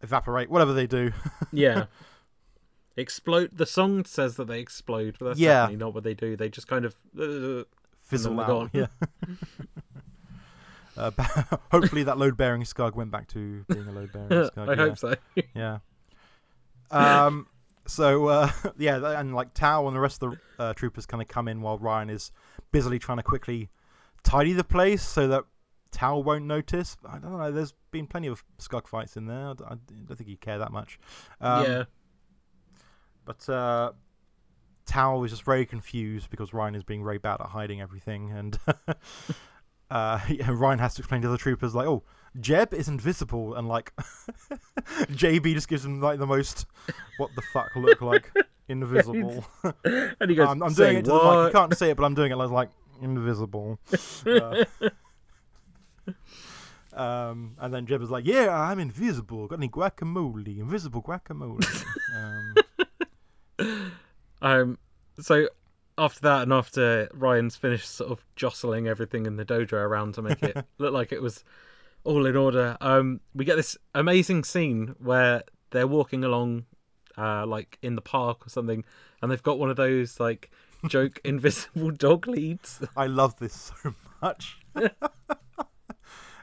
[0.02, 0.50] evaporate.
[0.50, 1.12] Whatever they do.
[1.52, 1.86] Yeah.
[2.96, 3.50] Explode.
[3.52, 5.62] The song says that they explode, but that's Yeah.
[5.62, 6.36] definitely not what they do.
[6.36, 6.94] They just kind of.
[7.18, 7.64] Uh,
[8.02, 8.70] fizzle out.
[8.72, 8.86] Yeah.
[10.96, 11.10] uh,
[11.70, 14.68] hopefully that load bearing skug went back to being a load bearing skug.
[14.68, 14.76] I yeah.
[14.76, 15.14] hope so.
[15.54, 15.78] Yeah.
[16.90, 17.46] Um.
[17.86, 21.28] So uh, yeah, and like Tao and the rest of the uh, troopers kind of
[21.28, 22.30] come in while Ryan is
[22.72, 23.70] busily trying to quickly
[24.22, 25.44] tidy the place so that
[25.90, 26.96] Tao won't notice.
[27.06, 27.50] I don't know.
[27.50, 29.50] There's been plenty of skug fights in there.
[29.50, 30.98] I don't think he'd care that much.
[31.40, 31.84] Um, yeah.
[33.24, 33.92] But uh,
[34.86, 38.58] Tao is just very confused because Ryan is being very bad at hiding everything, and
[39.90, 42.02] uh, yeah, Ryan has to explain to the troopers like, "Oh,
[42.40, 43.92] Jeb is invisible," and like
[45.12, 46.66] JB just gives him like the most
[47.18, 48.32] what the fuck look like
[48.68, 49.44] invisible.
[49.62, 51.54] And he goes, I'm, I'm doing it to the mic.
[51.54, 52.70] You can't say it, but I'm doing it like, like
[53.02, 53.78] invisible.
[54.26, 54.64] Uh,
[56.92, 59.46] um, and then Jeb is like, "Yeah, I'm invisible.
[59.46, 60.58] Got any guacamole?
[60.58, 61.84] Invisible guacamole."
[63.60, 63.92] um,
[64.42, 64.78] Um.
[65.20, 65.48] So
[65.98, 70.22] after that, and after Ryan's finished sort of jostling everything in the dojo around to
[70.22, 71.44] make it look like it was
[72.04, 76.64] all in order, um, we get this amazing scene where they're walking along,
[77.18, 78.82] uh, like in the park or something,
[79.20, 80.50] and they've got one of those like
[80.86, 82.80] joke invisible dog leads.
[82.96, 84.58] I love this so much.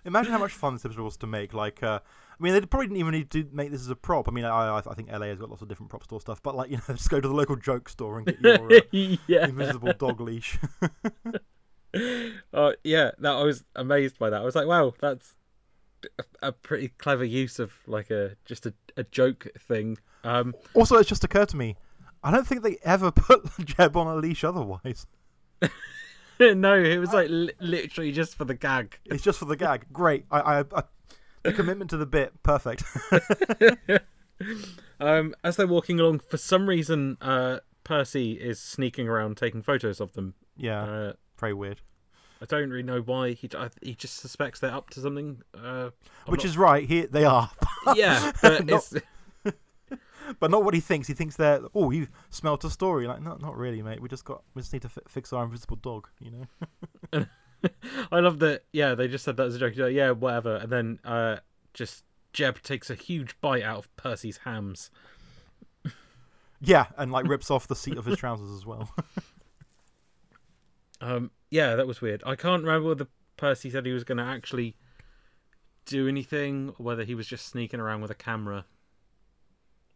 [0.07, 1.53] Imagine how much fun this episode was to make.
[1.53, 1.99] Like, uh,
[2.39, 4.27] I mean, they probably didn't even need to make this as a prop.
[4.27, 6.41] I mean, I, I I think LA has got lots of different prop store stuff,
[6.41, 8.79] but like, you know, just go to the local joke store and get your uh,
[9.27, 9.45] yeah.
[9.45, 10.57] invisible dog leash.
[12.53, 14.41] Oh yeah, that I was amazed by that.
[14.41, 15.35] I was like, wow, that's
[16.19, 19.97] a- a pretty clever use of like a just a, a joke thing.
[20.23, 21.75] Um, also, it's just occurred to me,
[22.23, 25.07] I don't think they ever put Jeb on a leash otherwise.
[26.55, 28.99] no, it was like li- literally just for the gag.
[29.05, 29.85] It's just for the gag.
[29.91, 30.25] Great.
[30.31, 30.83] I, I, I
[31.43, 32.83] the commitment to the bit, perfect.
[34.99, 39.99] Um, as they're walking along, for some reason, uh, Percy is sneaking around taking photos
[39.99, 40.33] of them.
[40.55, 41.81] yeah, Uh, very weird.
[42.41, 43.31] I don't really know why.
[43.31, 45.41] He I, he just suspects they're up to something.
[45.55, 45.89] Uh,
[46.27, 46.87] Which not- is right.
[46.87, 47.49] Here they are,
[47.95, 48.93] yeah, but Not- it's
[50.39, 51.07] but not what he thinks.
[51.07, 51.61] He thinks they're.
[51.73, 53.07] Oh, you smelt a story.
[53.07, 54.01] Like, not, not really, mate.
[54.01, 54.43] We just got.
[54.53, 56.07] We just need to fi- fix our invisible dog.
[56.19, 56.47] You
[57.11, 57.25] know.
[58.11, 58.63] I love that.
[58.71, 59.77] Yeah, they just said that as a joke.
[59.77, 60.57] Like, yeah, whatever.
[60.57, 61.37] And then uh,
[61.73, 64.89] just Jeb takes a huge bite out of Percy's hams.
[66.59, 68.89] Yeah, and like rips off the seat of his trousers as well.
[71.01, 72.23] Um, yeah, that was weird.
[72.25, 74.75] I can't remember whether Percy said he was going to actually
[75.85, 78.65] do anything, or whether he was just sneaking around with a camera.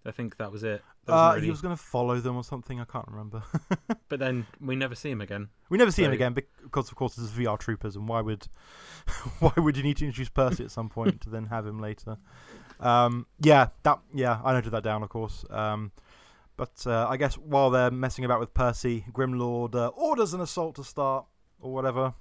[0.06, 0.82] I think that was it.
[1.08, 2.80] Wasn't Uh, really- He was going to follow them or something.
[2.80, 3.44] I can't remember.
[4.10, 5.48] But then we never see him again.
[5.70, 8.48] we never see him again because, of course, this is VR Troopers, and why would
[9.40, 12.18] why would you need to introduce Percy at some point to then have him later?
[12.80, 15.46] Um, yeah, that yeah, I noted that down, of course.
[15.50, 15.92] Um,
[16.58, 20.76] But uh, I guess while they're messing about with Percy, Grimlord uh, orders an assault
[20.76, 21.26] to start
[21.62, 22.14] or whatever.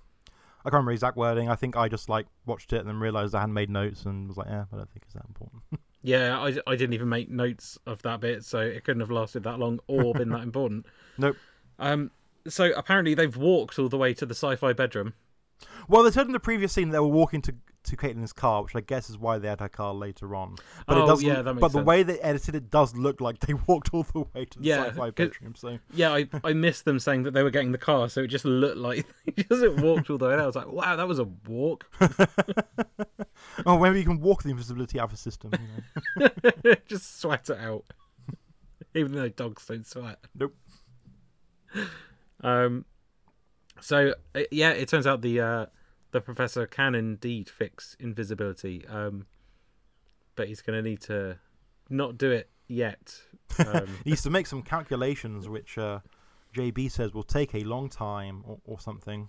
[0.62, 1.48] I can't remember the exact wording.
[1.48, 4.28] I think I just like watched it and then realized I hadn't made notes and
[4.28, 5.62] was like, "Yeah, I don't think it's that important."
[6.02, 9.42] Yeah, I, I didn't even make notes of that bit, so it couldn't have lasted
[9.44, 10.86] that long or been that important.
[11.18, 11.36] nope.
[11.78, 12.10] Um,
[12.46, 15.14] so apparently they've walked all the way to the sci-fi bedroom.
[15.88, 18.76] Well, they said in the previous scene they were walking to to Caitlin's car, which
[18.76, 20.56] I guess is why they had her car later on.
[20.86, 21.22] But Oh, it does.
[21.22, 24.02] yeah, that makes but the way they edited it does look like they walked all
[24.02, 25.54] the way to the Yeah, sci-fi bedroom.
[25.56, 28.26] So Yeah, I, I missed them saying that they were getting the car, so it
[28.28, 30.42] just looked like they just walked all the way there.
[30.42, 31.86] I was like, wow, that was a walk.
[33.66, 35.50] oh, maybe you can walk the invisibility out of the system.
[36.16, 36.28] You
[36.64, 36.74] know?
[36.86, 37.84] just sweat it out.
[38.94, 40.18] Even though dogs don't sweat.
[40.34, 40.54] Nope.
[42.42, 42.84] Um,
[43.80, 45.66] so uh, yeah, it turns out the uh,
[46.12, 49.26] the professor can indeed fix invisibility, um,
[50.36, 51.38] but he's going to need to
[51.88, 53.20] not do it yet.
[53.58, 56.00] Um, he needs to make some calculations, which uh,
[56.54, 59.28] JB says will take a long time or, or something.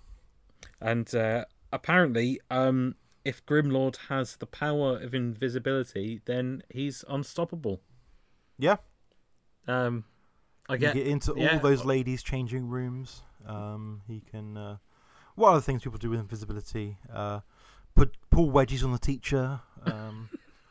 [0.80, 7.82] and uh, apparently, um, if Grimlord has the power of invisibility, then he's unstoppable.
[8.58, 8.78] Yeah,
[9.68, 10.06] Um,
[10.70, 11.54] I get, can get into yeah.
[11.54, 13.24] all those ladies' changing rooms.
[13.48, 14.58] Um, he can.
[14.58, 14.78] Uh,
[15.36, 16.98] what other things people do with invisibility?
[17.14, 17.42] Uh,
[17.96, 19.60] put pull wedges on the teacher.
[19.86, 20.30] Um,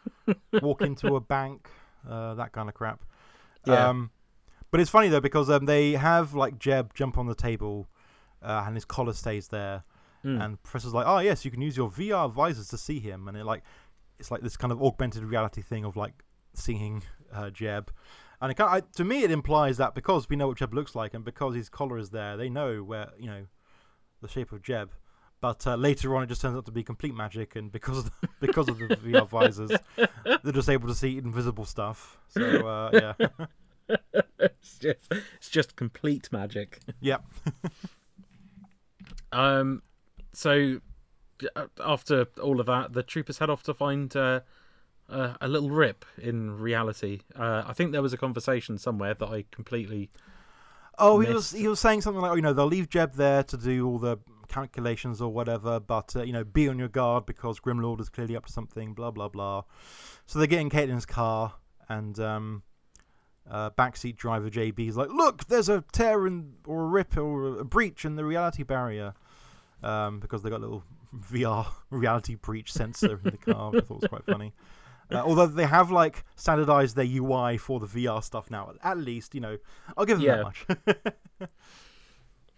[0.62, 1.68] walk into a bank.
[2.08, 3.04] Uh, that kind of crap.
[3.66, 3.88] Yeah.
[3.88, 4.10] Um,
[4.70, 7.88] but it's funny though because um, they have like Jeb jump on the table,
[8.42, 9.84] uh, and his collar stays there,
[10.24, 10.44] Mm.
[10.44, 13.36] and Professor's like, "Oh yes, you can use your VR visors to see him," and
[13.38, 13.62] it like
[14.18, 17.90] it's like this kind of augmented reality thing of like seeing uh, Jeb,
[18.40, 20.94] and it kind I, to me it implies that because we know what Jeb looks
[20.94, 23.46] like and because his collar is there, they know where you know
[24.20, 24.90] the shape of Jeb.
[25.40, 28.04] But uh, later on, it just turns out to be complete magic, and because of
[28.04, 32.18] the, because of the VR visors, they're just able to see invisible stuff.
[32.28, 33.96] So uh, yeah,
[34.38, 36.80] it's just it's just complete magic.
[37.00, 37.18] yeah.
[39.32, 39.82] Um,
[40.32, 40.80] so
[41.56, 44.40] uh, after all of that, the troopers head off to find uh,
[45.08, 47.20] uh, a little rip in reality.
[47.36, 50.10] Uh, I think there was a conversation somewhere that I completely.
[51.00, 53.42] Oh, he was he was saying something like, oh, you know, they'll leave Jeb there
[53.44, 57.24] to do all the calculations or whatever, but uh, you know, be on your guard
[57.24, 58.92] because Grimlord is clearly up to something.
[58.92, 59.62] Blah blah blah.
[60.26, 61.54] So they get in Caitlin's car,
[61.88, 62.62] and um,
[63.50, 67.60] uh, backseat driver JB is like, look, there's a tear in, or a rip or
[67.60, 69.14] a breach in the reality barrier,
[69.82, 70.84] um, because they got a little
[71.32, 74.52] VR reality breach sensor in the car, which I thought it was quite funny.
[75.12, 79.34] Uh, although they have like standardized their UI for the VR stuff now, at least
[79.34, 79.58] you know,
[79.96, 80.36] I'll give them Yeah.
[80.36, 80.44] that
[81.40, 81.48] much.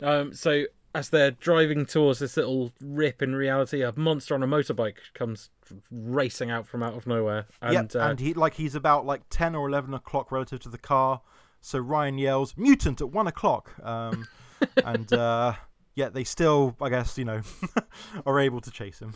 [0.03, 4.47] Um, so as they're driving towards this little rip in reality, a monster on a
[4.49, 5.49] motorbike comes
[5.91, 9.23] racing out from out of nowhere, and, yep, uh, and he like he's about like
[9.31, 11.21] ten or eleven o'clock relative to the car.
[11.61, 14.27] So Ryan yells "mutant" at one o'clock, um,
[14.85, 15.55] and uh,
[15.95, 17.43] yet they still, I guess, you know,
[18.27, 19.15] are able to chase him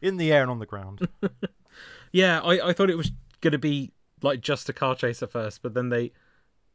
[0.00, 1.08] in the air and on the ground.
[2.12, 3.90] Yeah, I, I thought it was gonna be
[4.22, 6.12] like just a car chase at first, but then they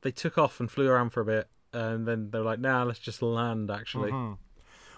[0.02, 3.00] they took off and flew around for a bit, and then they're like, "Nah, let's
[3.00, 4.38] just land." Actually, Mhm.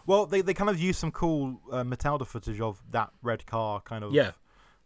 [0.06, 3.82] Well, they they kind of used some cool uh, Metalder footage of that red car
[3.82, 4.32] kind of Yeah.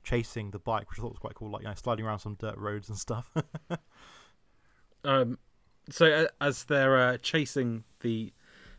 [0.03, 2.35] chasing the bike, which I thought was quite cool, like you know, sliding around some
[2.35, 3.31] dirt roads and stuff.
[5.05, 5.37] um,
[5.89, 8.33] so as they're uh, chasing the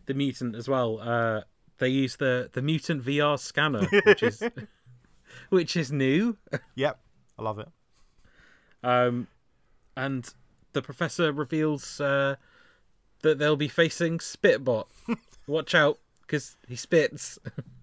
[0.06, 1.42] the mutant as well, uh,
[1.78, 4.42] they use the the mutant VR scanner, which is
[5.50, 6.36] which is new.
[6.74, 6.98] yep,
[7.38, 7.68] I love it.
[8.82, 9.28] Um,
[9.96, 10.32] and
[10.72, 12.36] the professor reveals uh,
[13.22, 14.86] that they'll be facing Spitbot.
[15.46, 17.38] Watch out, because he spits.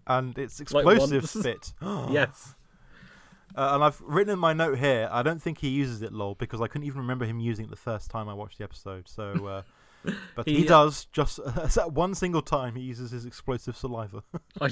[0.07, 1.31] And it's explosive once.
[1.31, 1.73] spit.
[1.81, 2.55] yes.
[3.55, 5.09] Uh, and I've written in my note here.
[5.11, 7.69] I don't think he uses it, lol, because I couldn't even remember him using it
[7.69, 9.07] the first time I watched the episode.
[9.09, 9.63] So,
[10.05, 11.39] uh, but he, He- does just
[11.77, 12.75] at one single time.
[12.75, 14.23] He uses his explosive saliva,
[14.59, 14.69] I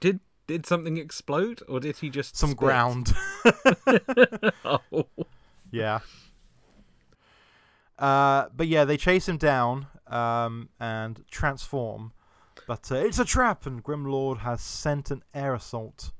[0.00, 0.20] did.
[0.46, 2.58] Did something explode, or did he just some spit?
[2.58, 3.12] ground.
[4.64, 5.06] Oh.
[5.70, 6.00] yeah.
[7.98, 12.12] Uh, but yeah, they chase him down um, and transform.
[12.66, 16.12] But uh, it's a trap, and Grimlord has sent an air assault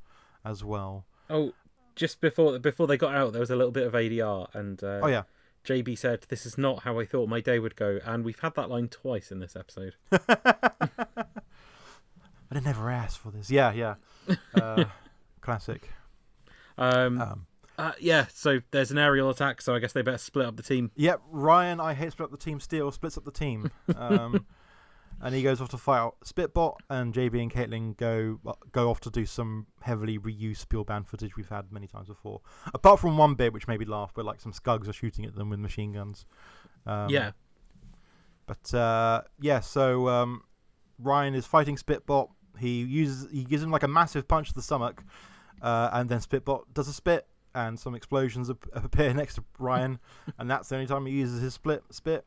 [0.45, 1.05] as well.
[1.31, 1.53] Oh,
[1.97, 5.01] just before before they got out, there was a little bit of ADR, and uh,
[5.03, 5.23] Oh yeah,
[5.65, 8.55] JB said, "This is not how I thought my day would go," and we've had
[8.57, 9.95] that line twice in this episode.
[12.57, 13.51] I never asked for this.
[13.51, 13.95] Yeah, yeah.
[14.55, 14.85] Uh,
[15.41, 15.91] classic.
[16.79, 20.47] Um, Um, uh, yeah, so there's an aerial attack, so I guess they better split
[20.47, 20.91] up the team.
[20.95, 22.61] Yep, Ryan, I hate split up the team.
[22.61, 23.71] Steel splits up the team.
[23.97, 24.47] Um,
[25.21, 28.39] and he goes off to fight out Spitbot, and JB and Caitlin go
[28.73, 32.41] go off to do some heavily reused Spielban footage we've had many times before.
[32.73, 35.35] Apart from one bit which made me laugh, where like some Skugs are shooting at
[35.35, 36.27] them with machine guns.
[36.87, 37.33] Um, yeah,
[38.47, 40.43] But uh, yeah, so um,
[40.99, 42.29] Ryan is fighting Spitbot.
[42.59, 45.03] He uses he gives him like a massive punch to the stomach,
[45.63, 49.99] uh, and then Spitbot does a spit, and some explosions appear next to Ryan,
[50.39, 52.25] and that's the only time he uses his split spit.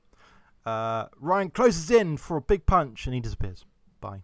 [0.66, 3.66] Uh, Ryan closes in for a big punch, and he disappears.
[4.02, 4.22] Bye.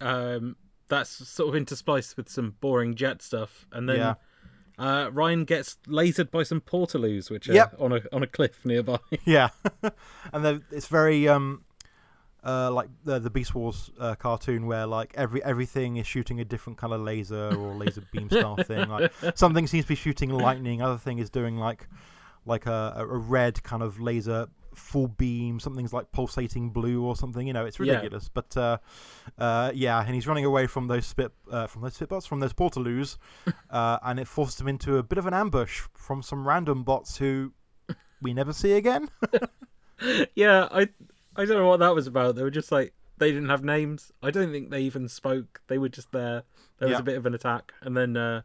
[0.00, 0.56] um,
[0.88, 4.14] that's sort of interspliced with some boring jet stuff, and then Yeah.
[4.78, 7.76] uh, Ryan gets lasered by some portaloos, which are Yep.
[7.78, 8.98] on a on a cliff nearby.
[9.24, 9.50] Yeah,
[10.32, 11.64] and then it's very um,
[12.44, 16.44] uh, like the the Beast Wars uh, cartoon where like every everything is shooting a
[16.44, 18.88] different kind of laser or laser beam style thing.
[18.88, 21.88] Like something seems to be shooting lightning, other thing is doing like
[22.46, 25.60] like a, a red kind of laser full beam.
[25.60, 27.46] Something's like pulsating blue or something.
[27.46, 27.94] You know, it's Yeah.
[27.96, 28.30] ridiculous.
[28.32, 28.78] But uh,
[29.38, 32.52] uh, yeah, and he's running away from those spit uh, from those spitbots from those
[32.54, 33.18] portaloos,
[33.70, 37.16] uh, and it forced him into a bit of an ambush from some random bots
[37.18, 37.52] who
[38.22, 39.10] we never see again.
[40.34, 40.88] yeah, I
[41.40, 42.36] I don't know what that was about.
[42.36, 44.12] They were just like they didn't have names.
[44.22, 45.60] I don't think they even spoke.
[45.68, 46.42] They were just there.
[46.78, 47.00] There was Yeah.
[47.00, 48.42] a bit of an attack, and then uh,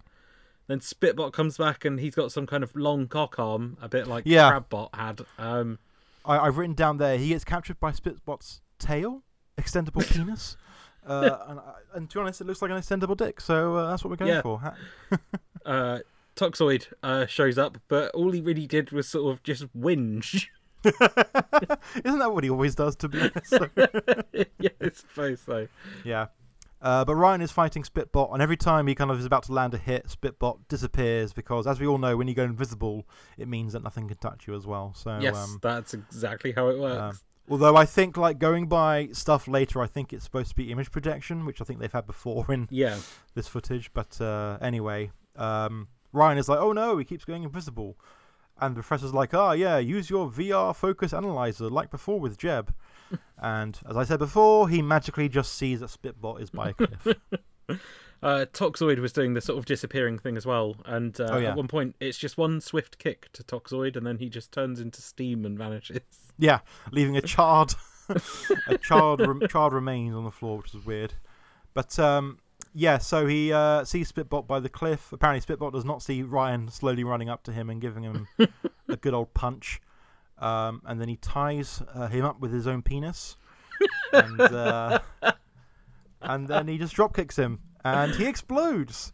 [0.68, 4.08] then Spitbot comes back and he's got some kind of long cock arm, a bit
[4.08, 4.50] like Yeah.
[4.52, 5.22] Crabbot had.
[5.38, 5.80] Um,
[6.26, 9.24] I, I've written down there he gets captured by Spitbot's tail,
[9.58, 10.58] extendable penis.
[11.08, 11.60] Uh, and,
[11.94, 14.16] and to be honest, it looks like an extendable dick, so uh, that's what we're
[14.18, 14.42] going Yeah.
[14.42, 14.74] for.
[15.66, 16.00] Uh,
[16.36, 20.46] Toxoid uh, shows up, but all he really did was sort of just whinge.
[22.06, 23.54] Isn't that what he always does, to be honest?
[24.60, 25.68] Yeah, I suppose so.
[26.04, 26.28] yeah.
[26.82, 29.54] Uh, but Ryan is fighting Spitbot, and every time he kind of is about to
[29.54, 33.06] land a hit, Spitbot disappears because, as we all know, when you go invisible,
[33.38, 34.94] it means that nothing can touch you as well.
[34.96, 37.18] So, yes, um, that's exactly how it works.
[37.18, 37.20] Um,
[37.50, 40.92] although I think, like going by stuff later, I think it's supposed to be image
[40.92, 42.98] projection, which I think they've had before in yeah,
[43.34, 43.92] this footage.
[43.94, 47.98] But uh, anyway, um, Ryan is like, "Oh no, he keeps going invisible,"
[48.60, 52.74] and the professor's like, "Ah, yeah, use your VR focus analyzer like before with Jeb."
[53.38, 57.08] and as I said before, he magically just sees that Spitbot is by a cliff.
[58.24, 61.52] uh, Toxoid was doing the sort of disappearing thing as well, and uh, Oh, yeah.
[61.52, 64.80] at one point it's just one swift kick to Toxoid, and then he just turns
[64.80, 66.00] into steam and vanishes.
[66.38, 66.60] yeah,
[66.92, 67.74] leaving a charred,
[68.68, 71.14] a charred, rem- charred remains on the floor, which is weird.
[71.74, 72.40] But um,
[72.78, 75.14] yeah, so he uh, sees Spitbot by the cliff.
[75.14, 78.28] Apparently, Spitbot does not see Ryan slowly running up to him and giving him
[78.90, 79.80] a good old punch.
[80.40, 83.38] Um, and then he ties uh, him up with his own penis,
[84.12, 85.00] and uh,
[86.22, 89.14] and then he just drop kicks him, and he explodes.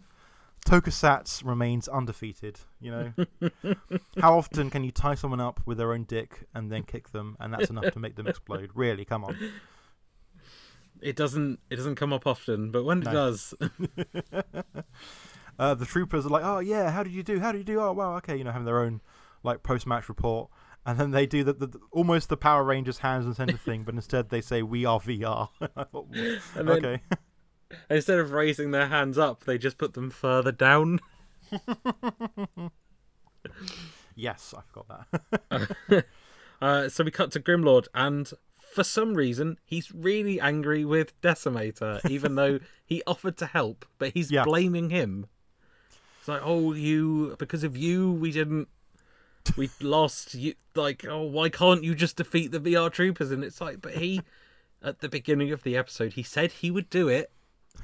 [0.65, 2.59] Tokusatsu remains undefeated.
[2.79, 3.13] You know,
[4.19, 7.37] how often can you tie someone up with their own dick and then kick them,
[7.39, 8.71] and that's enough to make them explode?
[8.73, 9.37] Really, come on.
[11.01, 13.53] It doesn't it doesn't come up often, but when it does,
[15.59, 17.39] Uh, the troopers are like, "Oh yeah, how did you do?
[17.39, 17.79] How did you do?
[17.81, 19.01] Oh wow, okay." You know, having their own
[19.43, 20.49] like post-match report,
[20.85, 23.93] and then they do the, the, almost the Power Rangers hands and center thing, but
[23.93, 25.49] instead they say, "We are VR."
[25.91, 26.11] Thought,
[26.55, 27.01] then- okay,
[27.91, 30.99] instead of raising their hands up, they just put them further down.
[34.15, 35.07] yes, I forgot
[35.49, 36.05] that.
[36.61, 38.31] Uh, so we cut to Grimlord, and
[38.73, 44.13] for some reason, he's really angry with Decimator, even though he offered to help, but
[44.13, 44.43] he's Yeah.
[44.43, 45.27] blaming him.
[46.19, 48.67] It's like, oh, you, because of you, we didn't,
[49.57, 50.35] we lost.
[50.35, 53.31] You like, oh, why can't you just defeat the VR troopers?
[53.31, 54.21] And it's like, but he,
[54.83, 57.31] at the beginning of the episode, he said he would do it.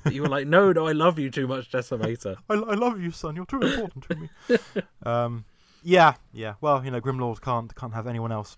[0.03, 2.35] But you were like, no, no, I love you too much, Decimator.
[2.49, 3.35] I, I love you, son.
[3.35, 4.29] You're too important to me.
[5.03, 5.45] um,
[5.81, 6.55] yeah, yeah.
[6.61, 8.57] Well, you know, Grimlord can't can't have anyone else,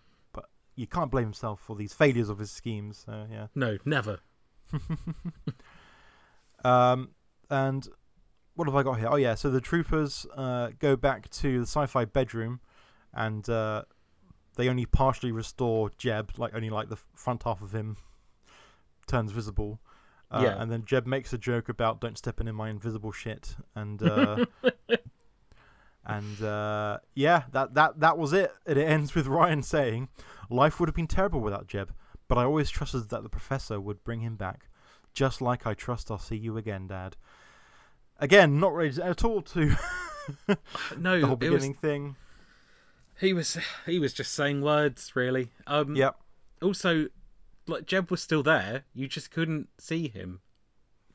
[0.79, 3.03] you can't blame himself for these failures of his schemes.
[3.05, 3.47] So yeah.
[3.55, 4.19] No, never.
[6.63, 7.11] Um,
[7.49, 7.87] and
[8.55, 9.07] what have I got here?
[9.09, 12.59] Oh yeah, so the troopers uh, go back to the sci-fi bedroom,
[13.13, 13.83] and uh,
[14.57, 17.95] they only partially restore Jeb, like only like the front half of him
[19.07, 19.79] turns visible.
[20.31, 20.61] Uh, Yeah.
[20.61, 24.45] And then Jeb makes a joke about "Don't step in my invisible shit," and uh,
[26.05, 28.51] and uh, yeah, that that that was it.
[28.65, 30.09] And it ends with Ryan saying,
[30.49, 31.93] "Life would have been terrible without Jeb,
[32.27, 34.67] but I always trusted that the professor would bring him back."
[35.11, 37.17] just like I trust I'll see you again, Dad.
[38.19, 39.75] Again, not related at all to
[40.97, 42.15] No, the whole it was, beginning thing.
[43.19, 45.49] he was he was just saying words, really.
[45.65, 46.15] Um, Yep.
[46.61, 47.07] also
[47.65, 50.41] like Jeb was still there, you just couldn't see him.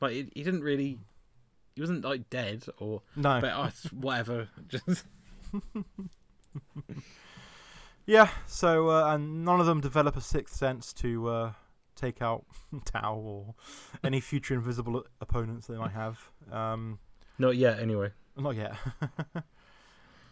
[0.01, 0.99] Like he, he didn't really
[1.73, 3.39] he wasn't like dead or No.
[3.39, 4.49] but uh, whatever.
[4.67, 5.05] Just
[8.05, 8.29] Yeah.
[8.47, 11.51] So, uh, and none of them develop a sixth sense to uh,
[11.95, 12.45] take out
[12.85, 13.55] Tao or
[14.03, 16.19] any future invisible opponents they might have.
[16.51, 16.99] Um,
[17.39, 18.11] Not yet, anyway.
[18.37, 18.75] not yet.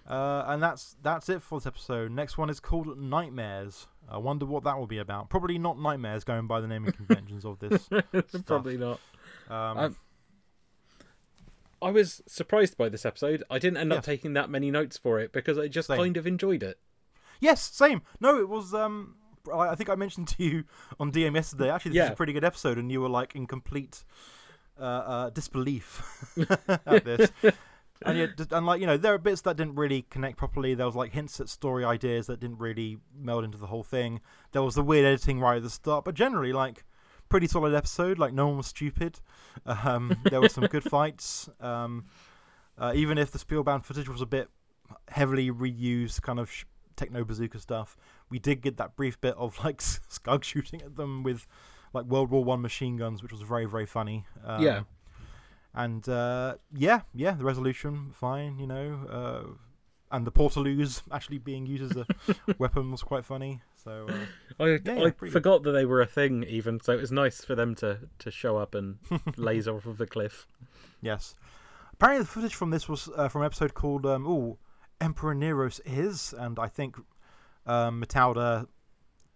[0.07, 2.11] uh, and that's that's it for this episode.
[2.11, 3.87] Next one is called Nightmares.
[4.09, 5.29] I wonder what that will be about.
[5.29, 7.89] Probably not nightmares, going by the naming conventions of this.
[8.45, 8.99] Probably not.
[9.49, 9.95] Um, Um,
[11.81, 13.43] I was surprised by this episode.
[13.49, 15.97] I didn't end up taking that many notes for it because I just Same.
[15.97, 16.79] kind of enjoyed it.
[17.39, 18.01] Yes, same.
[18.19, 18.73] No, it was.
[18.73, 19.15] Um,
[19.53, 20.63] I I think I mentioned to you
[20.99, 21.69] on DM yesterday.
[21.69, 24.03] Actually, this is a pretty good episode, and you were like in complete
[24.79, 26.01] uh, uh, disbelief
[26.85, 27.31] at this.
[28.05, 30.73] and yet, and like you know, there are bits that didn't really connect properly.
[30.73, 34.21] There was like hints at story ideas that didn't really meld into the whole thing.
[34.51, 36.83] There was the weird editing right at the start, but generally, like
[37.29, 38.19] pretty solid episode.
[38.19, 39.19] Like no one was stupid.
[39.65, 41.49] Um, there were some good fights.
[41.59, 42.05] Um,
[42.77, 44.49] uh, even if the Spielban footage was a bit
[45.07, 46.65] heavily reused, kind of sh-
[46.95, 47.97] techno bazooka stuff,
[48.29, 51.47] we did get that brief bit of like Skug shooting at them with
[51.93, 54.25] like World War One machine guns, which was very very funny.
[54.45, 54.81] Um, Yeah.
[55.73, 59.43] and uh, yeah, yeah, the resolution fine, you know, uh,
[60.15, 62.05] and the portaloos actually being used as a
[62.59, 63.61] weapon was quite funny.
[63.83, 65.31] So uh, I, yeah, I good.
[65.31, 66.93] forgot that they were a thing, even so.
[66.93, 68.97] It was nice for them to, to show up and
[69.35, 70.47] laser off of the cliff.
[71.01, 71.35] yes,
[71.91, 74.57] apparently the footage from this was uh, from an episode called um, "Oh,
[75.03, 76.95] Emperor Neros is," and I think
[77.65, 78.67] um, Matilda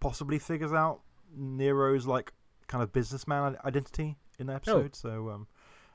[0.00, 1.00] possibly figures out
[1.36, 2.32] Nero's like
[2.66, 4.94] kind of businessman identity in the episode.
[4.94, 5.46] So um,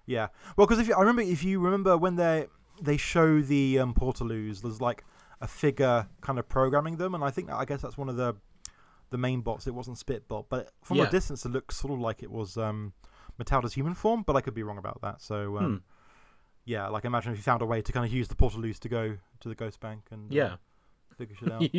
[0.06, 2.48] yeah, well, because if you, I remember, if you remember when they
[2.82, 5.04] they show the um, Portaloos, there's like
[5.42, 8.36] a figure kind of programming them, and I think I guess that's one of the
[9.10, 9.68] the main bots.
[9.68, 11.04] It wasn't Spitbot, but from Yeah.
[11.08, 12.94] a distance, it looks sort of like it was um,
[13.38, 15.22] Matilda's human form, but I could be wrong about that.
[15.22, 15.78] So um, Hmm.
[16.66, 18.90] Yeah, like imagine if you found a way to kind of use the Portaloos to
[18.90, 20.56] go to the Ghost Bank and uh, Yeah.
[21.18, 21.64] figure shit out.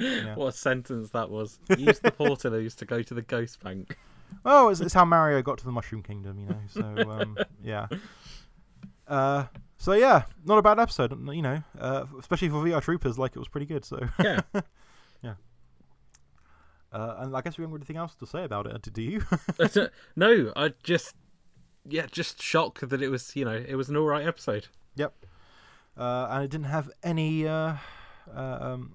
[0.00, 0.36] Yeah.
[0.36, 1.58] What a sentence that was.
[1.76, 3.98] Use the portaloos to go to the ghost bank.
[4.44, 6.60] Oh, it's, it's how Mario got to the Mushroom Kingdom, you know.
[6.68, 7.88] So um, yeah.
[9.08, 9.46] Uh,
[9.76, 11.64] so yeah, not a bad episode, you know.
[11.76, 13.84] Uh, especially for VR Troopers, like it was pretty good.
[13.84, 14.42] So Yeah.
[16.92, 18.86] uh, and I guess we haven't got anything else to say about it.
[18.92, 19.22] Do you?
[20.16, 21.14] no, I just
[21.88, 24.68] yeah, just shock that it was you know it was an all right episode.
[24.94, 25.14] yep.
[25.96, 27.74] Uh, and it didn't have any uh,
[28.32, 28.92] uh, um,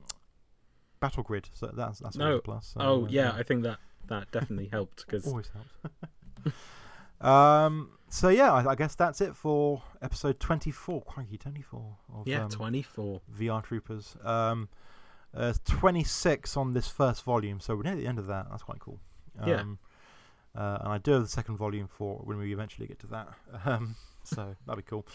[1.02, 2.38] battle grid, so that's that's No.
[2.38, 2.68] a plus.
[2.68, 3.78] So, oh uh, yeah, I think that
[4.08, 6.56] that definitely helped because always helps.
[7.22, 7.90] um.
[8.10, 11.02] So yeah, I, I guess that's it for episode twenty-four.
[11.02, 11.98] Crikey, twenty-four.
[12.14, 13.22] Of, yeah, um, twenty four.
[13.38, 14.16] VR Troopers.
[14.24, 14.70] Um,
[15.36, 18.46] uh, 26 on this first volume, so we're near the end of that.
[18.52, 19.00] That's quite cool.
[19.40, 19.64] Um, Yeah.
[20.56, 23.30] Uh, and I do have the second volume for when we eventually get to that.
[23.66, 25.06] Um, so that'd be cool.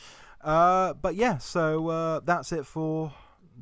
[0.43, 3.13] Uh, but yeah, so uh, that's it for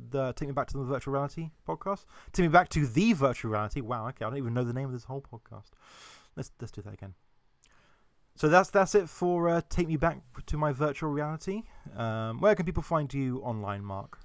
[0.09, 2.05] the Take Me Back to the Virtual Reality podcast.
[2.33, 3.81] Take Me Back to the Virtual Reality.
[3.81, 5.69] Wow, okay, I don't even know the name of this whole podcast.
[6.35, 7.13] Let's let's do that again.
[8.35, 11.63] So that's that's it for uh, Take Me Back to My Virtual Reality.
[11.95, 14.19] Um, where can people find you online, Mark?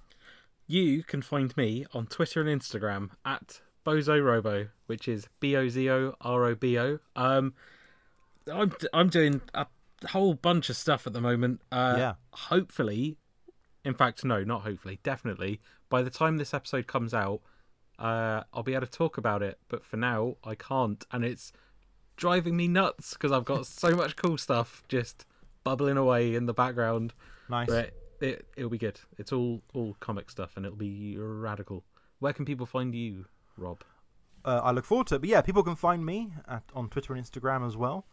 [0.66, 5.88] You can find me on Twitter and Instagram at BozoRobo, which is B O Z
[5.90, 6.98] O R O B O.
[7.16, 7.54] Um,
[8.52, 9.66] I'm I'm doing a
[10.08, 11.60] whole bunch of stuff at the moment.
[11.70, 12.14] Uh, Yeah.
[12.32, 13.16] Hopefully,
[13.84, 15.60] in fact, no, not hopefully, definitely.
[15.88, 17.40] By the time this episode comes out,
[17.98, 19.58] uh, I'll be able to talk about it.
[19.68, 21.52] But for now, I can't, and it's
[22.16, 25.24] driving me nuts because I've got so much cool stuff just
[25.64, 27.14] bubbling away in the background.
[27.48, 27.68] Nice.
[27.68, 29.00] But it it'll be good.
[29.18, 31.84] It's all all comic stuff, and it'll be radical.
[32.18, 33.26] Where can people find you,
[33.56, 33.82] Rob?
[34.44, 35.20] uh, I look forward to it.
[35.20, 38.06] But yeah, people can find me at, on Twitter and Instagram as well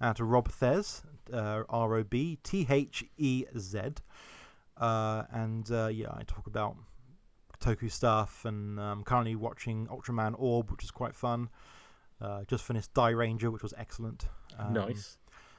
[0.00, 3.80] at Rob Thez, uh, R O B T H E Z.
[4.76, 6.76] Uh, and uh, yeah, I talk about
[7.60, 11.48] Toku stuff, and I'm currently watching Ultraman Orb, which is quite fun.
[12.20, 14.26] Uh, just finished Dairanger, which was excellent.
[14.58, 15.18] Um, nice.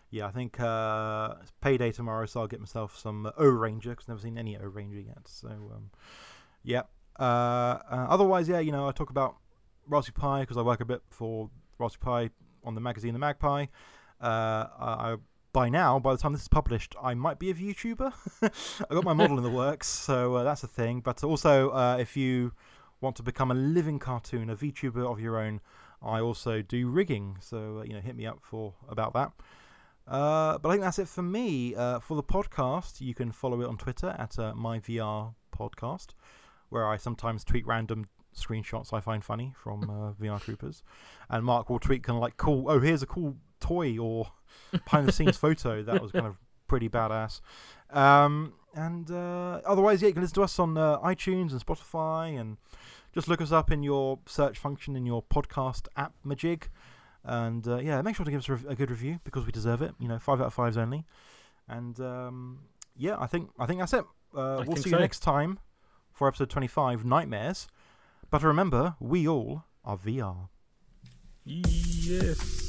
[0.09, 4.09] Yeah, I think uh, it's payday tomorrow, so I'll get myself some Ohranger because I've
[4.09, 5.27] never seen any Ohranger yet.
[5.27, 5.89] So, um,
[6.63, 6.83] yeah.
[7.19, 9.37] Uh, uh, otherwise, yeah, you know, I talk about
[9.87, 11.49] Raspberry Pi because I work a bit for
[11.79, 12.33] Raspberry Pi
[12.63, 13.67] on the magazine The MagPi.
[14.21, 14.25] Uh,
[14.79, 15.15] I,
[15.51, 18.13] by now, by the time this is published, I might be a YouTuber.
[18.89, 21.01] I got my model in the works, so uh, that's a thing.
[21.01, 22.53] But also, uh, if you
[23.01, 25.61] want to become a living cartoon, a VTuber of your own,
[26.01, 27.37] I also do rigging.
[27.39, 29.31] So uh, you know, hit me up for about that.
[30.07, 31.75] Uh, but I think that's it for me.
[31.75, 36.07] Uh, for the podcast, you can follow it on Twitter at uh, myVR Podcast,
[36.73, 40.83] where I sometimes tweet random screenshots I find funny from uh, VR Troopers,
[41.29, 42.65] and Mark will tweet kind of like cool.
[42.67, 44.27] Oh, here's a cool toy or
[44.71, 47.41] behind the scenes photo that was kind of pretty badass.
[47.91, 52.39] Um, and uh, otherwise, yeah, you can listen to us on uh, iTunes and Spotify,
[52.39, 52.57] and
[53.13, 56.63] just look us up in your search function in your podcast app, Majig.
[57.23, 59.51] And uh, yeah, make sure to give us a, re- a, good review because we
[59.53, 59.93] deserve it.
[59.97, 61.05] You know, five out of fives only.
[61.69, 62.59] And um,
[62.97, 64.03] yeah, I think I think that's it.
[64.35, 64.97] Uh, we'll see so.
[64.97, 65.59] you next time
[66.23, 67.67] for episode 25 Nightmares.
[68.29, 70.47] But remember, we all are VR.
[71.43, 72.62] Yes.